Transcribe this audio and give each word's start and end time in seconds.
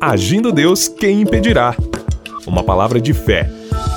Agindo 0.00 0.50
Deus, 0.50 0.88
quem 0.88 1.20
impedirá? 1.20 1.76
Uma 2.46 2.64
palavra 2.64 2.98
de 2.98 3.12
fé, 3.12 3.50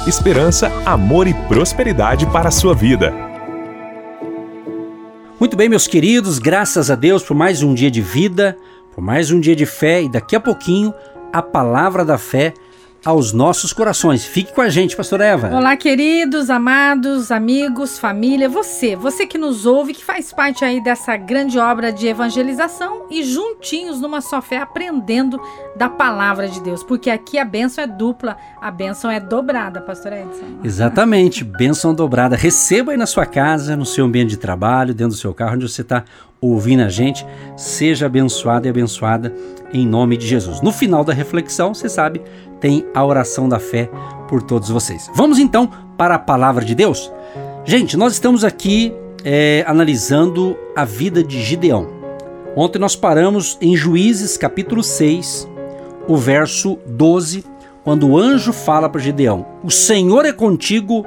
esperança, 0.06 0.70
amor 0.86 1.28
e 1.28 1.34
prosperidade 1.48 2.26
para 2.26 2.50
a 2.50 2.52
sua 2.52 2.76
vida. 2.76 3.14
Muito 5.40 5.56
bem, 5.56 5.70
meus 5.70 5.88
queridos, 5.88 6.40
graças 6.40 6.92
a 6.92 6.96
Deus 6.96 7.24
por 7.24 7.36
mais 7.36 7.64
um 7.64 7.74
dia 7.74 7.90
de 7.90 8.02
vida, 8.02 8.58
por 8.94 9.02
mais 9.02 9.32
um 9.32 9.40
dia 9.40 9.56
de 9.56 9.66
fé 9.66 10.04
e 10.04 10.10
daqui 10.10 10.36
a 10.36 10.42
pouquinho 10.42 10.94
a 11.32 11.42
palavra 11.42 12.04
da 12.04 12.18
fé 12.18 12.54
aos 13.06 13.34
nossos 13.34 13.74
corações. 13.74 14.26
Fique 14.26 14.54
com 14.54 14.62
a 14.62 14.70
gente, 14.70 14.96
pastora 14.96 15.26
Eva. 15.26 15.56
Olá, 15.56 15.76
queridos, 15.76 16.50
amados, 16.50 17.32
amigos, 17.32 18.00
família, 18.00 18.48
você, 18.48 18.96
você 18.96 19.26
que 19.26 19.38
nos 19.38 19.66
ouve, 19.66 19.94
que 19.94 20.04
faz 20.04 20.32
parte 20.32 20.64
aí 20.64 20.82
dessa 20.82 21.18
grande 21.18 21.60
obra 21.60 21.92
de 21.92 22.08
evangelização 22.08 23.08
e 23.12 23.24
juntinhos 23.24 24.00
numa 24.00 24.22
só 24.22 24.42
fé 24.42 24.58
aprendendo 24.58 25.40
da 25.76 25.90
palavra 25.90 26.48
de 26.48 26.62
Deus, 26.62 26.84
porque 26.84 27.10
aqui 27.10 27.38
a 27.38 27.46
bênção 27.46 27.84
é 27.84 27.88
dupla, 27.88 28.38
a 28.62 28.72
bênção 28.72 29.12
é 29.12 29.20
dobrada, 29.20 29.82
pastor 29.82 30.14
Edson. 30.14 30.60
Exatamente, 30.64 31.44
bênção 31.44 31.94
dobrada. 31.94 32.36
Receba 32.36 32.94
aí 32.94 32.98
na 32.98 33.06
sua 33.06 33.26
casa, 33.26 33.76
no 33.76 33.86
seu 33.86 34.06
ambiente 34.06 34.30
de 34.30 34.38
trabalho, 34.38 34.94
dentro 34.94 35.16
do 35.16 35.20
seu 35.20 35.34
carro, 35.34 35.56
onde 35.56 35.68
você 35.68 35.82
está 35.82 36.06
ouvindo 36.40 36.82
a 36.84 36.90
gente, 36.90 37.26
seja 37.56 38.06
abençoado 38.06 38.68
e 38.68 38.70
abençoada 38.70 39.34
em 39.74 39.88
nome 39.88 40.18
de 40.18 40.28
Jesus. 40.28 40.62
No 40.62 40.72
final 40.72 41.04
da 41.04 41.14
reflexão, 41.14 41.74
você 41.74 41.88
sabe, 41.90 42.22
tem 42.64 42.86
a 42.94 43.06
oração 43.06 43.50
da 43.50 43.60
fé 43.60 43.90
por 44.30 44.42
todos 44.42 44.70
vocês. 44.70 45.12
Vamos 45.14 45.38
então 45.38 45.70
para 45.98 46.16
a 46.16 46.20
palavra 46.20 46.64
de 46.64 46.74
Deus? 46.74 47.12
Gente, 47.66 47.98
nós 47.98 48.14
estamos 48.14 48.46
aqui 48.46 48.94
é, 49.26 49.66
analisando 49.68 50.58
a 50.74 50.86
vida 50.86 51.22
de 51.22 51.42
Gideão. 51.42 51.90
Ontem 52.56 52.80
nós 52.80 52.96
paramos 52.96 53.58
em 53.60 53.76
Juízes 53.76 54.38
capítulo 54.38 54.82
6, 54.82 55.46
o 56.08 56.16
verso 56.16 56.80
12, 56.86 57.44
quando 57.84 58.08
o 58.08 58.18
anjo 58.18 58.54
fala 58.54 58.88
para 58.88 59.02
Gideão: 59.02 59.46
O 59.62 59.70
Senhor 59.70 60.24
é 60.24 60.32
contigo, 60.32 61.06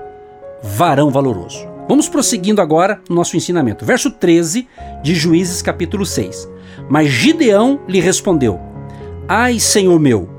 varão 0.63 1.09
valoroso. 1.09 1.67
Vamos 1.89 2.07
prosseguindo 2.07 2.61
agora 2.61 3.01
no 3.09 3.17
nosso 3.17 3.35
ensinamento. 3.35 3.83
Verso 3.83 4.11
13 4.11 4.69
de 5.03 5.15
Juízes 5.15 5.63
capítulo 5.63 6.05
6. 6.05 6.47
Mas 6.91 7.09
Gideão 7.09 7.81
lhe 7.89 8.01
respondeu: 8.01 8.61
Ai, 9.27 9.59
Senhor 9.59 9.99
meu, 9.99 10.36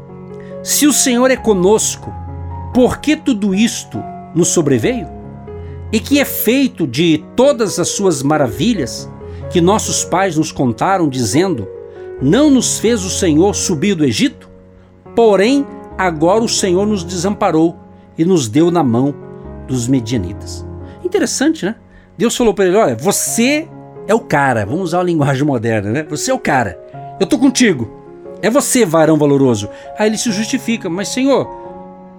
se 0.68 0.86
o 0.86 0.92
Senhor 0.92 1.32
é 1.32 1.38
conosco, 1.38 2.14
por 2.74 2.98
que 2.98 3.16
tudo 3.16 3.56
isto 3.56 4.04
nos 4.36 4.50
sobreveio? 4.50 5.08
E 5.94 5.98
que 6.02 6.20
é 6.20 6.26
feito 6.26 6.86
de 6.86 7.24
todas 7.38 7.80
as 7.80 7.88
suas 7.88 8.22
maravilhas 8.22 9.10
que 9.50 9.62
nossos 9.62 10.04
pais 10.04 10.36
nos 10.36 10.52
contaram, 10.52 11.08
dizendo: 11.08 11.70
Não 12.22 12.50
nos 12.50 12.80
fez 12.80 13.06
o 13.06 13.10
Senhor 13.10 13.56
subir 13.56 13.96
do 13.96 14.04
Egito? 14.04 14.50
Porém, 15.16 15.66
agora 15.98 16.44
o 16.44 16.50
Senhor 16.50 16.86
nos 16.86 17.06
desamparou 17.06 17.80
e 18.18 18.26
nos 18.26 18.50
deu 18.50 18.70
na 18.70 18.84
mão 18.84 19.16
dos 19.70 19.88
medianitas. 19.88 20.68
Interessante, 21.02 21.66
né? 21.66 21.76
Deus 22.18 22.36
falou 22.36 22.54
para 22.54 22.66
ele: 22.66 22.76
olha, 22.76 22.96
você 22.98 23.70
é 24.06 24.14
o 24.14 24.20
cara. 24.20 24.66
Vamos 24.66 24.82
usar 24.82 25.00
a 25.00 25.04
linguagem 25.04 25.46
moderna, 25.46 25.92
né? 25.92 26.04
Você 26.10 26.30
é 26.30 26.34
o 26.34 26.40
cara. 26.40 26.78
Eu 27.22 27.26
tô 27.26 27.40
contigo. 27.40 27.97
É 28.42 28.50
você, 28.50 28.86
varão 28.86 29.18
valoroso. 29.18 29.70
Aí 29.98 30.10
ele 30.10 30.18
se 30.18 30.32
justifica: 30.32 30.90
mas 30.90 31.10
Senhor, 31.10 31.48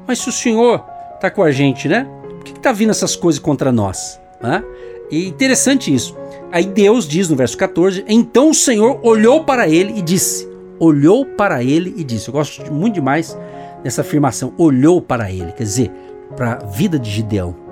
mas 0.06 0.19
se 0.19 0.28
o 0.28 0.33
Senhor 0.33 0.80
tá 1.20 1.30
com 1.30 1.42
a 1.42 1.50
gente, 1.50 1.88
né? 1.88 2.06
Por 2.22 2.44
que, 2.44 2.52
que 2.52 2.61
tá 2.61 2.72
vindo 2.72 2.91
essas 2.91 3.16
coisas 3.16 3.38
contra 3.38 3.72
nós? 3.72 4.20
Né? 4.41 4.62
E 5.11 5.27
interessante 5.27 5.92
isso. 5.92 6.16
Aí 6.52 6.64
Deus 6.64 7.06
diz 7.06 7.28
no 7.28 7.36
verso 7.36 7.56
14: 7.56 8.05
Então 8.08 8.50
o 8.50 8.55
Senhor 8.55 9.00
olhou 9.02 9.44
para 9.44 9.69
ele 9.69 9.98
e 9.98 10.02
disse: 10.02 10.48
Olhou 10.78 11.24
para 11.24 11.62
ele 11.62 11.94
e 11.96 12.05
disse. 12.05 12.28
Eu 12.28 12.33
gosto 12.33 12.72
muito 12.72 12.94
demais 12.94 13.36
dessa 13.83 14.00
afirmação: 14.00 14.52
olhou 14.56 15.00
para 15.00 15.30
ele. 15.30 15.52
Quer 15.52 15.64
dizer, 15.64 15.91
para 16.36 16.55
a 16.55 16.64
vida 16.64 16.98
de 16.98 17.11
Gideão 17.11 17.69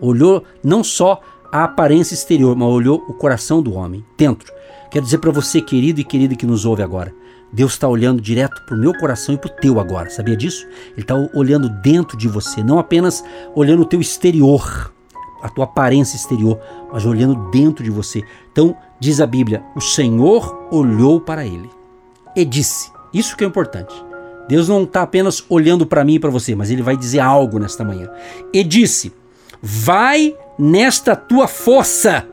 Olhou 0.00 0.44
não 0.62 0.84
só 0.84 1.20
a 1.50 1.64
aparência 1.64 2.14
exterior, 2.14 2.54
mas 2.54 2.68
olhou 2.68 3.04
o 3.08 3.14
coração 3.14 3.62
do 3.62 3.74
homem, 3.74 4.04
dentro. 4.16 4.52
Quero 4.90 5.04
dizer 5.04 5.18
para 5.18 5.30
você, 5.30 5.60
querido 5.60 6.00
e 6.00 6.04
querida 6.04 6.34
que 6.34 6.46
nos 6.46 6.64
ouve 6.64 6.82
agora, 6.82 7.14
Deus 7.52 7.72
está 7.72 7.88
olhando 7.88 8.20
direto 8.20 8.62
para 8.66 8.76
o 8.76 8.78
meu 8.78 8.92
coração 8.98 9.34
e 9.34 9.38
para 9.38 9.50
o 9.50 9.56
teu 9.56 9.80
agora, 9.80 10.10
sabia 10.10 10.36
disso? 10.36 10.66
Ele 10.92 11.02
está 11.02 11.14
olhando 11.32 11.68
dentro 11.68 12.16
de 12.16 12.28
você, 12.28 12.62
não 12.62 12.78
apenas 12.78 13.24
olhando 13.54 13.82
o 13.82 13.86
teu 13.86 14.00
exterior, 14.00 14.92
a 15.42 15.48
tua 15.48 15.64
aparência 15.64 16.16
exterior, 16.16 16.58
mas 16.92 17.06
olhando 17.06 17.50
dentro 17.50 17.84
de 17.84 17.90
você. 17.90 18.22
Então, 18.50 18.76
diz 18.98 19.20
a 19.20 19.26
Bíblia: 19.26 19.62
o 19.74 19.80
Senhor 19.80 20.68
olhou 20.70 21.20
para 21.20 21.46
ele 21.46 21.70
e 22.34 22.44
disse: 22.44 22.90
Isso 23.12 23.36
que 23.36 23.44
é 23.44 23.46
importante. 23.46 23.94
Deus 24.48 24.68
não 24.68 24.84
está 24.84 25.02
apenas 25.02 25.44
olhando 25.48 25.86
para 25.86 26.04
mim 26.04 26.14
e 26.14 26.20
para 26.20 26.30
você, 26.30 26.54
mas 26.54 26.70
ele 26.70 26.82
vai 26.82 26.96
dizer 26.96 27.20
algo 27.20 27.58
nesta 27.58 27.84
manhã. 27.84 28.10
E 28.52 28.62
disse: 28.64 29.12
Vai 29.62 30.34
nesta 30.58 31.14
tua 31.14 31.46
força 31.46 32.26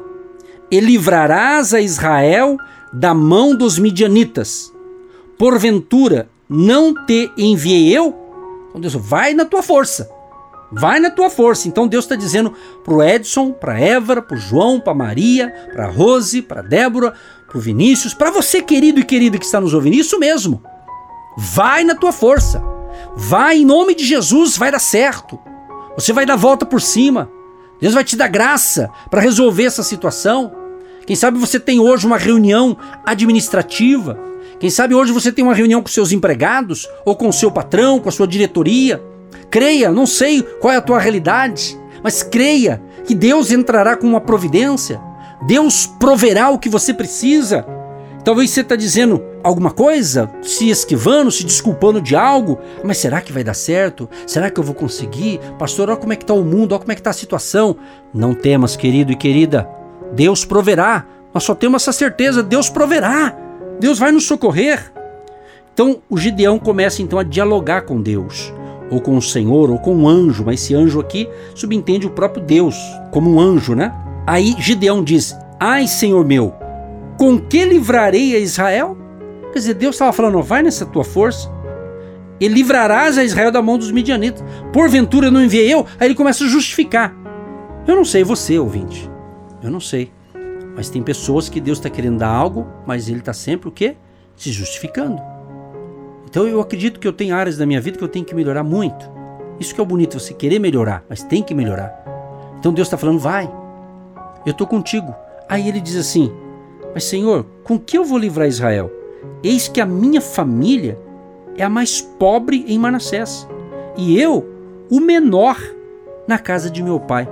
e 0.72 0.79
livrarás 0.79 1.73
a 1.73 1.81
Israel 1.81 2.57
da 2.91 3.13
mão 3.13 3.56
dos 3.56 3.78
midianitas. 3.78 4.72
Porventura, 5.38 6.30
não 6.50 6.94
te 7.06 7.32
enviei 7.38 7.96
eu? 7.96 8.16
Então 8.70 8.82
Deus, 8.82 8.94
vai 8.94 9.34
na 9.34 9.46
tua 9.46 9.62
força. 9.62 10.10
Vai 10.72 11.00
na 11.00 11.12
tua 11.12 11.30
força. 11.30 11.68
Então 11.68 11.88
Deus 11.88 12.06
está 12.06 12.16
dizendo 12.16 12.54
para 12.84 12.94
o 12.94 13.04
Edson, 13.04 13.52
para 13.52 13.80
Évora, 13.80 14.22
para 14.22 14.36
o 14.36 14.40
João, 14.40 14.80
para 14.80 14.94
Maria, 14.94 15.54
para 15.72 15.88
Rose, 15.88 16.42
para 16.42 16.64
Débora, 16.64 17.14
para 17.48 17.58
o 17.58 17.62
Vinícius, 17.62 18.14
para 18.14 18.32
você, 18.32 18.62
querido 18.62 19.00
e 19.00 19.06
querida 19.06 19.38
que 19.38 19.46
está 19.46 19.62
nos 19.62 19.74
ouvindo. 19.74 19.96
Isso 19.96 20.18
mesmo. 20.20 20.64
Vai 21.38 21.84
na 21.84 21.94
tua 21.94 22.12
força. 22.12 22.64
Vai 23.16 23.58
em 23.58 23.66
nome 23.66 23.94
de 23.94 24.06
Jesus, 24.06 24.58
vai 24.58 24.72
dar 24.72 24.80
certo. 24.80 25.40
Você 25.96 26.12
vai 26.12 26.26
dar 26.26 26.36
volta 26.36 26.66
por 26.66 26.82
cima. 26.82 27.30
Deus 27.80 27.94
vai 27.94 28.04
te 28.04 28.16
dar 28.16 28.28
graça 28.28 28.90
para 29.12 29.22
resolver 29.22 29.66
essa 29.66 29.84
situação. 29.84 30.52
Quem 31.06 31.16
sabe 31.16 31.38
você 31.38 31.60
tem 31.60 31.80
hoje 31.80 32.08
uma 32.08 32.18
reunião 32.18 32.78
administrativa. 33.06 34.18
Quem 34.63 34.69
sabe 34.69 34.96
hoje 34.96 35.12
você 35.12 35.29
tem 35.29 35.44
uma 35.44 35.53
reunião 35.53 35.81
com 35.81 35.90
seus 35.90 36.13
empregados, 36.13 36.88
ou 37.03 37.18
com 37.18 37.29
seu 37.34 37.51
patrão, 37.51 38.00
com 38.00 38.07
a 38.07 38.12
sua 38.13 38.25
diretoria. 38.25 39.03
Creia, 39.51 39.91
não 39.91 40.06
sei 40.06 40.41
qual 40.41 40.74
é 40.74 40.78
a 40.78 40.81
tua 40.81 41.00
realidade, 41.00 41.78
mas 42.01 42.24
creia 42.24 42.81
que 43.06 43.13
Deus 43.13 43.52
entrará 43.52 43.97
com 43.97 44.07
uma 44.07 44.22
providência. 44.22 45.02
Deus 45.46 45.85
proverá 45.85 46.50
o 46.50 46.57
que 46.57 46.69
você 46.69 46.94
precisa. 46.94 47.66
Talvez 48.23 48.52
você 48.52 48.62
está 48.62 48.78
dizendo 48.78 49.22
alguma 49.44 49.69
coisa, 49.69 50.31
se 50.41 50.69
esquivando, 50.69 51.29
se 51.29 51.44
desculpando 51.44 52.00
de 52.00 52.16
algo, 52.16 52.57
mas 52.85 53.00
será 53.00 53.19
que 53.19 53.34
vai 53.34 53.44
dar 53.44 53.56
certo? 53.56 54.09
Será 54.25 54.50
que 54.50 54.62
eu 54.62 54.63
vou 54.63 54.73
conseguir? 54.73 55.41
Pastor, 55.59 55.90
olha 55.90 55.97
como 55.97 56.13
é 56.13 56.16
que 56.16 56.23
está 56.23 56.34
o 56.34 56.41
mundo, 56.41 56.72
olha 56.72 56.79
como 56.79 56.91
é 56.94 56.96
que 56.96 57.02
está 57.02 57.09
a 57.09 57.13
situação. 57.13 57.75
Não 58.13 58.34
temas, 58.34 58.78
querido 58.78 59.12
e 59.12 59.18
querida, 59.18 59.68
Deus 60.13 60.46
proverá. 60.46 61.06
Nós 61.34 61.44
só 61.44 61.53
temos 61.53 61.84
essa 61.84 61.91
certeza, 61.91 62.41
Deus 62.41 62.69
proverá. 62.69 63.43
Deus 63.79 64.00
vai 64.00 64.11
nos 64.11 64.25
socorrer. 64.25 64.91
Então 65.73 66.01
o 66.09 66.17
Gideão 66.17 66.59
começa 66.59 67.01
então 67.01 67.17
a 67.17 67.23
dialogar 67.23 67.81
com 67.81 68.01
Deus, 68.01 68.53
ou 68.91 69.01
com 69.01 69.17
o 69.17 69.22
Senhor, 69.22 69.69
ou 69.69 69.79
com 69.79 69.95
um 69.95 70.07
anjo, 70.07 70.44
mas 70.45 70.61
esse 70.61 70.75
anjo 70.75 71.00
aqui 71.00 71.28
subentende 71.56 72.06
o 72.06 72.11
próprio 72.11 72.44
Deus, 72.44 72.75
como 73.11 73.34
um 73.34 73.39
anjo, 73.39 73.75
né? 73.75 73.91
Aí 74.28 74.56
Gideão 74.59 75.03
diz: 75.03 75.35
Ai, 75.59 75.88
Senhor 75.88 76.25
meu, 76.25 76.53
com 77.17 77.39
que 77.39 77.66
livrarei 77.66 78.35
a 78.35 78.39
Israel? 78.39 78.97
Quer 79.51 79.59
dizer, 79.59 79.73
Deus 79.75 79.95
estava 79.95 80.11
falando, 80.11 80.41
vai 80.41 80.63
nessa 80.63 80.85
tua 80.85 81.03
força 81.03 81.50
e 82.40 82.47
livrarás 82.47 83.17
a 83.17 83.23
Israel 83.23 83.51
da 83.51 83.61
mão 83.61 83.78
dos 83.78 83.91
midianitas. 83.91 84.44
Porventura 84.72 85.29
não 85.29 85.44
enviei 85.44 85.72
eu? 85.72 85.85
Aí 86.00 86.07
ele 86.07 86.16
começa 86.16 86.44
a 86.44 86.47
justificar. 86.47 87.16
Eu 87.88 87.95
não 87.95 88.03
sei 88.03 88.23
você, 88.23 88.57
ouvinte. 88.57 89.09
Eu 89.61 89.69
não 89.69 89.79
sei. 89.79 90.11
Mas 90.75 90.89
tem 90.89 91.03
pessoas 91.03 91.50
que 91.50 91.61
Deus 91.61 91.78
está 91.78 91.89
querendo 91.89 92.19
dar 92.19 92.29
algo, 92.29 92.67
mas 92.85 93.07
ele 93.07 93.19
está 93.19 93.34
sempre 93.34 93.69
o 93.69 93.72
quê? 93.72 93.95
Se 94.35 94.51
justificando. 94.51 95.22
Então 96.28 96.47
eu 96.47 96.59
acredito 96.59 96.99
que 96.99 97.08
eu 97.08 97.14
tenho 97.14 97.35
áreas 97.35 97.58
da 97.58 97.66
minha 97.66 97.79
vida 97.79 97.97
que 97.97 98.03
eu 98.03 98.08
tenho 98.08 98.25
que 98.25 98.34
melhorar 98.34 98.64
muito. 98.64 99.09
Isso 99.59 99.73
que 99.73 99.79
é 99.79 99.84
o 99.84 99.85
bonito, 99.85 100.20
você 100.20 100.34
querer 100.34 100.59
melhorar, 100.59 101.03
mas 101.08 101.23
tem 101.23 101.43
que 101.43 101.53
melhorar. 101.53 102.03
Então 102.59 102.73
Deus 102.73 102.87
está 102.87 102.97
falando, 102.97 103.20
vai. 103.20 103.52
Eu 104.46 104.52
estou 104.52 104.66
contigo. 104.66 105.14
Aí 105.47 105.67
ele 105.67 105.79
diz 105.79 105.96
assim: 105.96 106.31
mas, 106.93 107.05
Senhor, 107.05 107.46
com 107.64 107.79
que 107.79 107.97
eu 107.97 108.05
vou 108.05 108.17
livrar 108.17 108.47
Israel? 108.47 108.91
Eis 109.43 109.67
que 109.67 109.81
a 109.81 109.85
minha 109.85 110.22
família 110.22 110.99
é 111.58 111.64
a 111.64 111.69
mais 111.69 112.02
pobre 112.02 112.64
em 112.67 112.78
Manassés, 112.78 113.47
e 113.97 114.19
eu, 114.19 114.47
o 114.90 114.99
menor, 114.99 115.58
na 116.28 116.37
casa 116.37 116.69
de 116.69 116.84
meu 116.84 116.99
pai. 116.99 117.28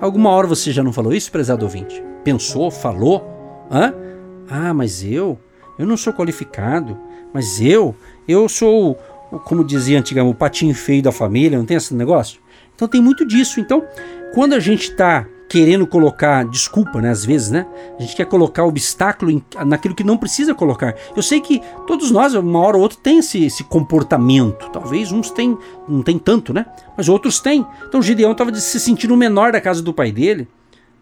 Alguma 0.00 0.30
hora 0.30 0.46
você 0.46 0.72
já 0.72 0.82
não 0.82 0.92
falou 0.92 1.12
isso, 1.12 1.30
prezado 1.30 1.64
ouvinte? 1.64 2.02
Pensou, 2.24 2.70
falou? 2.70 3.22
Hã? 3.70 3.94
Ah, 4.48 4.74
mas 4.74 5.04
eu, 5.04 5.38
eu 5.78 5.86
não 5.86 5.96
sou 5.96 6.12
qualificado, 6.12 6.98
mas 7.32 7.60
eu, 7.60 7.94
eu 8.26 8.48
sou, 8.48 8.98
como 9.44 9.64
dizia 9.64 9.98
antigamente, 9.98 10.34
o 10.34 10.38
patinho 10.38 10.74
feio 10.74 11.02
da 11.02 11.12
família, 11.12 11.58
não 11.58 11.66
tem 11.66 11.76
esse 11.76 11.94
negócio? 11.94 12.40
Então 12.74 12.88
tem 12.88 13.00
muito 13.00 13.26
disso. 13.26 13.60
Então, 13.60 13.84
quando 14.34 14.54
a 14.54 14.60
gente 14.60 14.90
está 14.90 15.26
querendo 15.48 15.86
colocar 15.86 16.44
desculpa, 16.44 17.00
né? 17.00 17.10
Às 17.10 17.24
vezes, 17.24 17.50
né? 17.50 17.66
A 17.96 18.02
gente 18.02 18.16
quer 18.16 18.24
colocar 18.26 18.64
obstáculo 18.64 19.30
em, 19.30 19.42
naquilo 19.64 19.94
que 19.94 20.02
não 20.02 20.16
precisa 20.16 20.54
colocar. 20.54 20.96
Eu 21.14 21.22
sei 21.22 21.40
que 21.40 21.62
todos 21.86 22.10
nós, 22.10 22.34
uma 22.34 22.58
hora 22.58 22.76
ou 22.76 22.82
outra, 22.82 22.98
tem 23.00 23.18
esse, 23.18 23.44
esse 23.44 23.62
comportamento. 23.62 24.68
Talvez 24.70 25.12
uns 25.12 25.30
têm, 25.30 25.56
não 25.88 26.02
tem 26.02 26.18
tanto, 26.18 26.52
né? 26.52 26.66
Mas 26.96 27.08
outros 27.08 27.40
têm. 27.40 27.64
Então 27.86 28.02
Gideão 28.02 28.32
estava 28.32 28.52
se 28.54 28.80
sentindo 28.80 29.14
o 29.14 29.16
menor 29.16 29.52
da 29.52 29.60
casa 29.60 29.82
do 29.82 29.92
pai 29.92 30.10
dele. 30.10 30.48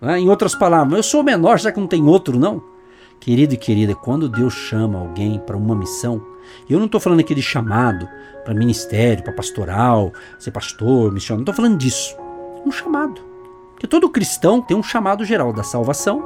Né? 0.02 0.18
Em 0.18 0.28
outras 0.28 0.54
palavras, 0.54 0.96
eu 0.96 1.02
sou 1.02 1.22
menor, 1.22 1.58
já 1.58 1.70
que 1.70 1.78
não 1.78 1.86
tem 1.86 2.06
outro, 2.06 2.38
não. 2.38 2.62
Querido 3.20 3.54
e 3.54 3.56
querida, 3.56 3.94
quando 3.94 4.28
Deus 4.28 4.52
chama 4.52 4.98
alguém 4.98 5.38
para 5.38 5.56
uma 5.56 5.76
missão, 5.76 6.20
eu 6.68 6.78
não 6.78 6.86
estou 6.86 7.00
falando 7.00 7.20
aqui 7.20 7.34
de 7.36 7.40
chamado 7.40 8.08
para 8.44 8.52
ministério, 8.52 9.22
para 9.22 9.32
pastoral, 9.32 10.12
ser 10.40 10.50
pastor, 10.50 11.12
missionário, 11.12 11.44
não 11.44 11.52
estou 11.52 11.54
falando 11.54 11.78
disso. 11.78 12.16
Um 12.66 12.72
chamado. 12.72 13.20
Porque 13.72 13.86
todo 13.86 14.10
cristão 14.10 14.60
tem 14.60 14.76
um 14.76 14.82
chamado 14.82 15.24
geral 15.24 15.52
da 15.52 15.62
salvação, 15.62 16.20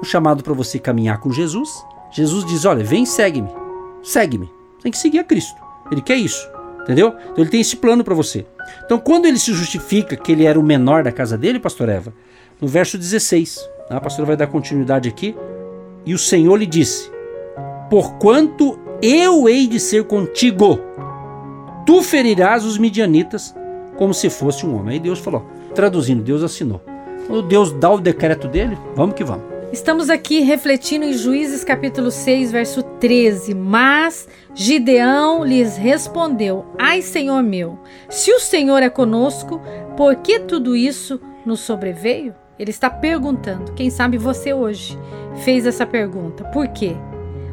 um 0.00 0.04
chamado 0.04 0.44
para 0.44 0.54
você 0.54 0.78
caminhar 0.78 1.18
com 1.18 1.32
Jesus. 1.32 1.84
Jesus 2.12 2.44
diz: 2.44 2.64
Olha, 2.64 2.84
vem, 2.84 3.04
segue-me. 3.04 3.50
Segue-me. 4.02 4.50
Tem 4.80 4.92
que 4.92 4.98
seguir 4.98 5.18
a 5.18 5.24
Cristo. 5.24 5.60
Ele 5.90 6.00
quer 6.00 6.16
isso. 6.16 6.48
Entendeu? 6.82 7.08
Então 7.08 7.38
ele 7.38 7.50
tem 7.50 7.60
esse 7.60 7.76
plano 7.76 8.04
para 8.04 8.14
você. 8.14 8.46
Então 8.84 8.98
quando 8.98 9.26
ele 9.26 9.38
se 9.38 9.52
justifica 9.52 10.16
que 10.16 10.32
ele 10.32 10.44
era 10.44 10.58
o 10.58 10.62
menor 10.62 11.02
da 11.02 11.12
casa 11.12 11.36
dele, 11.36 11.60
pastor 11.60 11.88
Eva, 11.88 12.14
no 12.60 12.68
verso 12.68 12.98
16, 12.98 13.68
a 13.88 14.00
pastora 14.00 14.26
vai 14.26 14.36
dar 14.36 14.46
continuidade 14.46 15.08
aqui. 15.08 15.34
E 16.04 16.14
o 16.14 16.18
Senhor 16.18 16.56
lhe 16.56 16.66
disse: 16.66 17.10
Porquanto 17.90 18.78
eu 19.00 19.48
hei 19.48 19.66
de 19.66 19.78
ser 19.78 20.04
contigo, 20.04 20.78
tu 21.86 22.02
ferirás 22.02 22.64
os 22.64 22.78
midianitas 22.78 23.54
como 23.96 24.14
se 24.14 24.30
fosse 24.30 24.66
um 24.66 24.76
homem. 24.76 24.94
Aí 24.94 25.00
Deus 25.00 25.18
falou, 25.18 25.44
traduzindo, 25.74 26.22
Deus 26.22 26.42
assinou. 26.42 26.80
Quando 27.26 27.42
Deus 27.42 27.72
dá 27.72 27.90
o 27.90 28.00
decreto 28.00 28.48
dele, 28.48 28.78
vamos 28.94 29.14
que 29.14 29.24
vamos. 29.24 29.44
Estamos 29.70 30.08
aqui 30.08 30.40
refletindo 30.40 31.04
em 31.04 31.12
Juízes 31.12 31.62
capítulo 31.62 32.10
6, 32.10 32.50
verso 32.50 32.82
13. 32.82 33.54
Mas 33.54 34.26
Gideão 34.54 35.44
lhes 35.44 35.76
respondeu: 35.76 36.64
Ai, 36.78 37.02
Senhor 37.02 37.42
meu, 37.42 37.78
se 38.08 38.32
o 38.32 38.40
Senhor 38.40 38.82
é 38.82 38.88
conosco, 38.88 39.60
por 39.94 40.16
que 40.16 40.38
tudo 40.38 40.74
isso 40.74 41.20
nos 41.44 41.60
sobreveio? 41.60 42.34
Ele 42.58 42.70
está 42.70 42.90
perguntando. 42.90 43.72
Quem 43.72 43.90
sabe 43.90 44.18
você 44.18 44.52
hoje 44.52 44.98
fez 45.44 45.66
essa 45.66 45.86
pergunta. 45.86 46.44
Por 46.44 46.68
quê? 46.68 46.96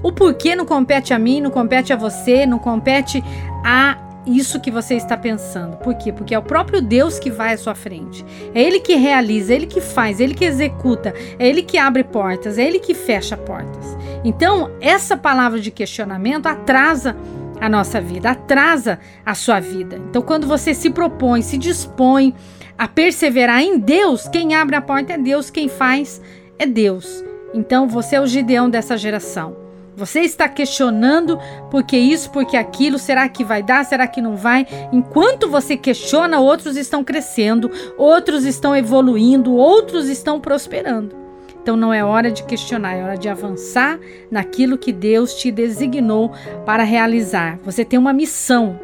O 0.02 0.12
porquê 0.12 0.56
não 0.56 0.66
compete 0.66 1.13
a 1.13 1.19
mim, 1.19 1.42
não 1.42 1.50
compete 1.50 1.92
a 1.92 1.96
você, 1.96 2.46
não 2.46 2.60
compete 2.60 3.24
a 3.63 3.98
isso 4.25 4.60
que 4.60 4.72
você 4.72 4.96
está 4.96 5.16
pensando. 5.16 5.78
Por 5.78 5.96
quê? 5.96 6.12
Porque 6.12 6.34
é 6.34 6.40
o 6.40 6.44
próprio 6.44 6.81
Deus 6.81 7.19
que 7.19 7.30
vai 7.30 7.54
à 7.54 7.57
sua 7.57 7.75
frente. 7.75 8.25
É 8.54 8.62
Ele 8.62 8.80
que 8.80 8.96
realiza, 8.96 9.54
é 9.54 9.56
Ele 9.56 9.68
que 9.68 9.81
faz, 9.81 10.19
é 10.19 10.24
Ele 10.24 10.34
que 10.34 10.46
executa, 10.46 11.13
é 11.38 11.48
Ele 11.48 11.62
que 11.62 11.78
abre 11.78 12.04
portas, 12.04 12.58
é 12.58 12.63
Ele 12.63 12.80
que 12.80 12.94
fecha 12.94 13.38
portas. 13.38 13.98
Então, 14.24 14.72
essa 14.81 15.16
palavra 15.16 15.60
de 15.60 15.72
questionamento 15.72 16.48
atrasa 16.48 17.16
a 17.62 17.69
nossa 17.69 18.01
vida, 18.01 18.31
atrasa 18.31 19.00
a 19.25 19.34
sua 19.36 19.60
vida. 19.60 20.01
Então, 20.10 20.22
quando 20.22 20.48
você 20.48 20.74
se 20.74 20.90
propõe, 20.90 21.42
se 21.42 21.58
dispõe 21.58 22.34
a 22.77 22.88
perseverar 22.88 23.62
em 23.62 23.77
Deus, 23.80 24.27
quem 24.27 24.54
abre 24.56 24.75
a 24.75 24.81
porta 24.81 25.13
é 25.13 25.18
Deus, 25.18 25.50
quem 25.50 25.69
faz 25.69 26.22
é 26.60 26.66
Deus. 26.66 27.24
Então, 27.54 27.88
você 27.88 28.18
é 28.18 28.22
o 28.22 28.27
Gideão 28.27 28.69
dessa 28.69 28.98
geração. 28.98 29.56
Você 29.95 30.19
está 30.22 30.50
questionando 30.50 31.39
por 31.72 31.83
que 31.83 31.95
isso, 31.95 32.30
por 32.30 32.45
que 32.45 32.57
aquilo, 32.57 33.00
será 33.00 33.30
que 33.30 33.45
vai 33.45 33.63
dar, 33.63 33.86
será 33.86 34.06
que 34.07 34.22
não 34.22 34.36
vai? 34.36 34.68
Enquanto 34.92 35.50
você 35.50 35.77
questiona, 35.77 36.42
outros 36.42 36.75
estão 36.75 37.01
crescendo, 37.01 37.72
outros 37.98 38.44
estão 38.44 38.75
evoluindo, 38.75 39.56
outros 39.56 40.10
estão 40.10 40.42
prosperando. 40.42 41.16
Então 41.62 41.77
não 41.77 41.94
é 41.94 42.04
hora 42.04 42.30
de 42.30 42.44
questionar, 42.44 42.94
é 42.94 43.04
hora 43.04 43.18
de 43.18 43.30
avançar 43.30 43.98
naquilo 44.30 44.77
que 44.77 44.92
Deus 44.92 45.33
te 45.33 45.50
designou 45.50 46.31
para 46.66 46.83
realizar. 46.83 47.57
Você 47.63 47.86
tem 47.86 47.98
uma 47.98 48.13
missão, 48.13 48.80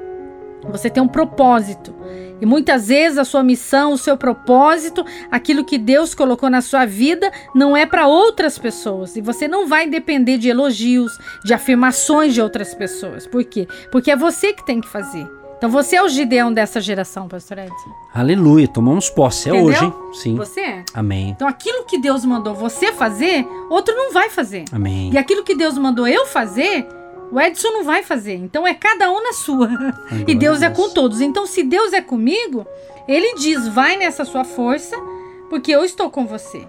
você 0.70 0.90
tem 0.90 1.02
um 1.02 1.08
propósito. 1.08 1.94
E 2.42 2.46
muitas 2.46 2.88
vezes 2.88 3.20
a 3.20 3.24
sua 3.24 3.44
missão, 3.44 3.94
o 3.94 3.98
seu 3.98 4.18
propósito, 4.18 5.06
aquilo 5.30 5.64
que 5.64 5.78
Deus 5.78 6.16
colocou 6.16 6.50
na 6.50 6.62
sua 6.62 6.86
vida, 6.86 7.32
não 7.54 7.78
é 7.78 7.86
para 7.86 8.08
outras 8.08 8.58
pessoas. 8.58 9.16
E 9.16 9.22
você 9.22 9.48
não 9.48 9.68
vai 9.68 9.88
depender 9.88 10.40
de 10.40 10.50
elogios, 10.50 11.12
de 11.46 11.54
afirmações 11.54 12.34
de 12.34 12.42
outras 12.42 12.74
pessoas. 12.74 13.28
Por 13.28 13.44
quê? 13.44 13.68
Porque 13.92 14.10
é 14.10 14.16
você 14.16 14.54
que 14.54 14.66
tem 14.66 14.82
que 14.82 14.88
fazer. 14.88 15.28
Então 15.62 15.70
você 15.70 15.96
é 15.96 16.02
o 16.02 16.10
Gideão 16.10 16.52
dessa 16.52 16.82
geração, 16.82 17.28
pastor 17.28 17.60
Edson. 17.60 17.92
Aleluia, 18.12 18.68
tomamos 18.68 19.12
posse. 19.12 19.48
É 19.48 19.54
hoje, 19.54 19.86
hein? 19.86 19.94
Sim. 20.12 20.36
Você 20.36 20.60
é. 20.60 20.84
Amém. 20.92 21.30
Então 21.30 21.48
aquilo 21.48 21.86
que 21.86 22.00
Deus 22.00 22.26
mandou 22.26 22.56
você 22.56 22.92
fazer, 22.92 23.48
outro 23.70 23.96
não 23.96 24.12
vai 24.12 24.32
fazer. 24.32 24.66
Amém. 24.72 25.12
E 25.14 25.20
aquilo 25.20 25.44
que 25.44 25.54
Deus 25.54 25.78
mandou 25.78 26.08
eu 26.08 26.26
fazer, 26.26 26.88
o 27.32 27.40
Edson 27.40 27.70
não 27.70 27.84
vai 27.84 28.04
fazer. 28.04 28.36
Então 28.36 28.68
é 28.68 28.74
cada 28.74 29.10
um 29.10 29.24
na 29.24 29.34
sua. 29.34 29.70
e 30.28 30.36
Deus 30.36 30.62
é 30.62 30.70
com 30.70 30.90
todos. 30.90 31.22
Então, 31.22 31.46
se 31.46 31.64
Deus 31.64 31.94
é 31.94 32.02
comigo, 32.02 32.66
ele 33.08 33.36
diz: 33.36 33.68
vai 33.68 33.96
nessa 33.98 34.26
sua 34.26 34.44
força, 34.44 34.96
porque 35.50 35.72
eu 35.72 35.86
estou 35.86 36.10
com 36.10 36.26
você. 36.26 36.66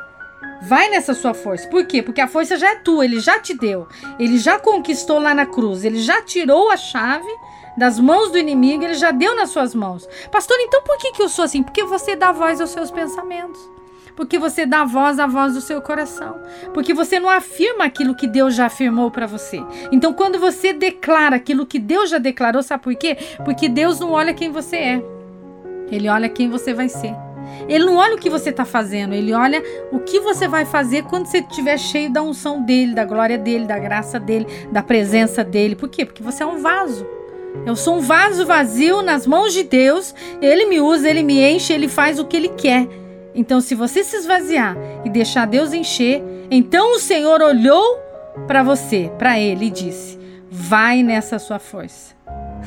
Vai 0.62 0.88
nessa 0.90 1.12
sua 1.12 1.34
força. 1.34 1.68
Por 1.68 1.84
quê? 1.84 2.02
Porque 2.02 2.20
a 2.20 2.28
força 2.28 2.56
já 2.56 2.70
é 2.70 2.76
tua, 2.76 3.04
ele 3.04 3.18
já 3.18 3.40
te 3.40 3.52
deu. 3.52 3.88
Ele 4.18 4.38
já 4.38 4.60
conquistou 4.60 5.18
lá 5.18 5.34
na 5.34 5.44
cruz. 5.44 5.84
Ele 5.84 6.00
já 6.00 6.22
tirou 6.22 6.70
a 6.70 6.76
chave 6.76 7.28
das 7.76 7.98
mãos 7.98 8.30
do 8.30 8.38
inimigo, 8.38 8.84
ele 8.84 8.94
já 8.94 9.10
deu 9.10 9.34
nas 9.34 9.50
suas 9.50 9.74
mãos. 9.74 10.08
Pastor, 10.30 10.56
então 10.60 10.82
por 10.82 10.98
que, 10.98 11.12
que 11.12 11.22
eu 11.22 11.28
sou 11.28 11.44
assim? 11.44 11.62
Porque 11.62 11.82
você 11.82 12.14
dá 12.14 12.30
voz 12.30 12.60
aos 12.60 12.70
seus 12.70 12.90
pensamentos 12.90 13.72
porque 14.16 14.38
você 14.38 14.66
dá 14.66 14.84
voz 14.84 15.18
à 15.18 15.26
voz 15.26 15.54
do 15.54 15.60
seu 15.60 15.80
coração, 15.80 16.36
porque 16.74 16.94
você 16.94 17.18
não 17.18 17.28
afirma 17.28 17.84
aquilo 17.84 18.14
que 18.14 18.26
Deus 18.26 18.54
já 18.54 18.66
afirmou 18.66 19.10
para 19.10 19.26
você. 19.26 19.62
Então, 19.90 20.12
quando 20.12 20.38
você 20.38 20.72
declara 20.72 21.36
aquilo 21.36 21.66
que 21.66 21.78
Deus 21.78 22.10
já 22.10 22.18
declarou, 22.18 22.62
sabe 22.62 22.82
por 22.82 22.94
quê? 22.94 23.16
Porque 23.44 23.68
Deus 23.68 23.98
não 24.00 24.12
olha 24.12 24.34
quem 24.34 24.50
você 24.50 24.76
é, 24.76 25.04
Ele 25.90 26.08
olha 26.08 26.28
quem 26.28 26.48
você 26.48 26.72
vai 26.72 26.88
ser. 26.88 27.14
Ele 27.68 27.84
não 27.84 27.96
olha 27.96 28.14
o 28.14 28.18
que 28.18 28.30
você 28.30 28.50
está 28.50 28.64
fazendo, 28.64 29.14
ele 29.14 29.32
olha 29.32 29.62
o 29.90 29.98
que 29.98 30.20
você 30.20 30.48
vai 30.48 30.64
fazer 30.64 31.02
quando 31.04 31.26
você 31.26 31.38
estiver 31.38 31.78
cheio 31.78 32.10
da 32.10 32.22
unção 32.22 32.62
dele, 32.62 32.94
da 32.94 33.04
glória 33.04 33.36
dele, 33.36 33.66
da 33.66 33.78
graça 33.78 34.18
dele, 34.18 34.46
da 34.70 34.82
presença 34.82 35.44
dele. 35.44 35.76
Por 35.76 35.88
quê? 35.88 36.04
Porque 36.04 36.22
você 36.22 36.42
é 36.42 36.46
um 36.46 36.60
vaso. 36.60 37.06
Eu 37.66 37.76
sou 37.76 37.96
um 37.96 38.00
vaso 38.00 38.46
vazio 38.46 39.02
nas 39.02 39.26
mãos 39.26 39.52
de 39.52 39.62
Deus. 39.62 40.14
Ele 40.40 40.66
me 40.66 40.80
usa, 40.80 41.08
ele 41.08 41.22
me 41.22 41.40
enche, 41.40 41.72
ele 41.72 41.88
faz 41.88 42.18
o 42.18 42.24
que 42.24 42.36
ele 42.36 42.48
quer. 42.48 42.88
Então, 43.34 43.60
se 43.60 43.74
você 43.74 44.04
se 44.04 44.16
esvaziar 44.16 44.76
e 45.04 45.10
deixar 45.10 45.46
Deus 45.46 45.72
encher, 45.72 46.22
então 46.50 46.96
o 46.96 46.98
Senhor 46.98 47.40
olhou 47.40 47.98
para 48.46 48.62
você, 48.62 49.10
para 49.18 49.38
ele 49.38 49.66
e 49.66 49.70
disse: 49.70 50.18
Vai 50.50 51.02
nessa 51.02 51.38
sua 51.38 51.58
força. 51.58 52.14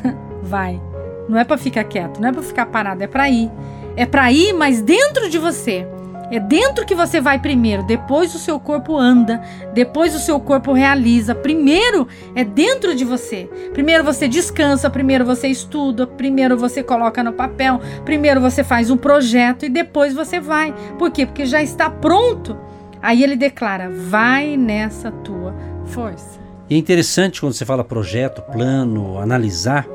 Vai. 0.41 0.81
Não 1.29 1.37
é 1.37 1.43
para 1.43 1.57
ficar 1.57 1.83
quieto, 1.83 2.19
não 2.19 2.29
é 2.29 2.31
para 2.31 2.43
ficar 2.43 2.65
parado, 2.67 3.03
é 3.03 3.07
para 3.07 3.29
ir. 3.29 3.51
É 3.95 4.05
para 4.05 4.31
ir, 4.31 4.53
mas 4.53 4.81
dentro 4.81 5.29
de 5.29 5.37
você. 5.37 5.87
É 6.31 6.39
dentro 6.39 6.85
que 6.85 6.95
você 6.95 7.21
vai 7.21 7.39
primeiro, 7.39 7.83
depois 7.83 8.33
o 8.33 8.39
seu 8.39 8.59
corpo 8.59 8.97
anda, 8.97 9.41
depois 9.73 10.15
o 10.15 10.19
seu 10.19 10.39
corpo 10.39 10.73
realiza. 10.73 11.35
Primeiro 11.35 12.07
é 12.33 12.43
dentro 12.43 12.95
de 12.95 13.05
você. 13.05 13.49
Primeiro 13.73 14.03
você 14.03 14.27
descansa, 14.27 14.89
primeiro 14.89 15.23
você 15.23 15.47
estuda, 15.47 16.07
primeiro 16.07 16.57
você 16.57 16.81
coloca 16.81 17.23
no 17.23 17.33
papel, 17.33 17.79
primeiro 18.03 18.41
você 18.41 18.63
faz 18.63 18.89
um 18.89 18.97
projeto 18.97 19.65
e 19.65 19.69
depois 19.69 20.13
você 20.13 20.39
vai. 20.39 20.73
Por 20.97 21.11
quê? 21.11 21.25
Porque 21.25 21.45
já 21.45 21.61
está 21.61 21.89
pronto. 21.89 22.57
Aí 23.01 23.23
ele 23.23 23.35
declara: 23.35 23.89
vai 23.89 24.57
nessa 24.57 25.11
tua 25.11 25.55
força. 25.85 26.39
E 26.67 26.73
é 26.73 26.77
interessante 26.77 27.39
quando 27.39 27.53
você 27.53 27.65
fala 27.65 27.83
projeto, 27.83 28.41
plano, 28.41 29.19
analisar. 29.19 29.87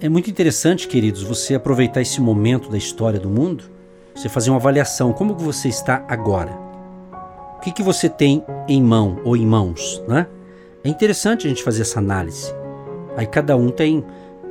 É 0.00 0.08
muito 0.08 0.28
interessante, 0.28 0.88
queridos, 0.88 1.22
você 1.22 1.54
aproveitar 1.54 2.00
esse 2.00 2.20
momento 2.20 2.68
da 2.68 2.78
história 2.78 3.20
do 3.20 3.28
mundo 3.28 3.77
você 4.18 4.28
fazer 4.28 4.50
uma 4.50 4.56
avaliação, 4.56 5.12
como 5.12 5.36
que 5.36 5.44
você 5.44 5.68
está 5.68 6.04
agora? 6.08 6.50
O 7.56 7.60
que, 7.60 7.70
que 7.70 7.84
você 7.84 8.08
tem 8.08 8.44
em 8.66 8.82
mão 8.82 9.20
ou 9.24 9.36
em 9.36 9.46
mãos, 9.46 10.02
né? 10.08 10.26
É 10.82 10.88
interessante 10.88 11.46
a 11.46 11.48
gente 11.48 11.62
fazer 11.62 11.82
essa 11.82 12.00
análise. 12.00 12.52
Aí 13.16 13.26
cada 13.26 13.56
um 13.56 13.70
tem, 13.70 14.04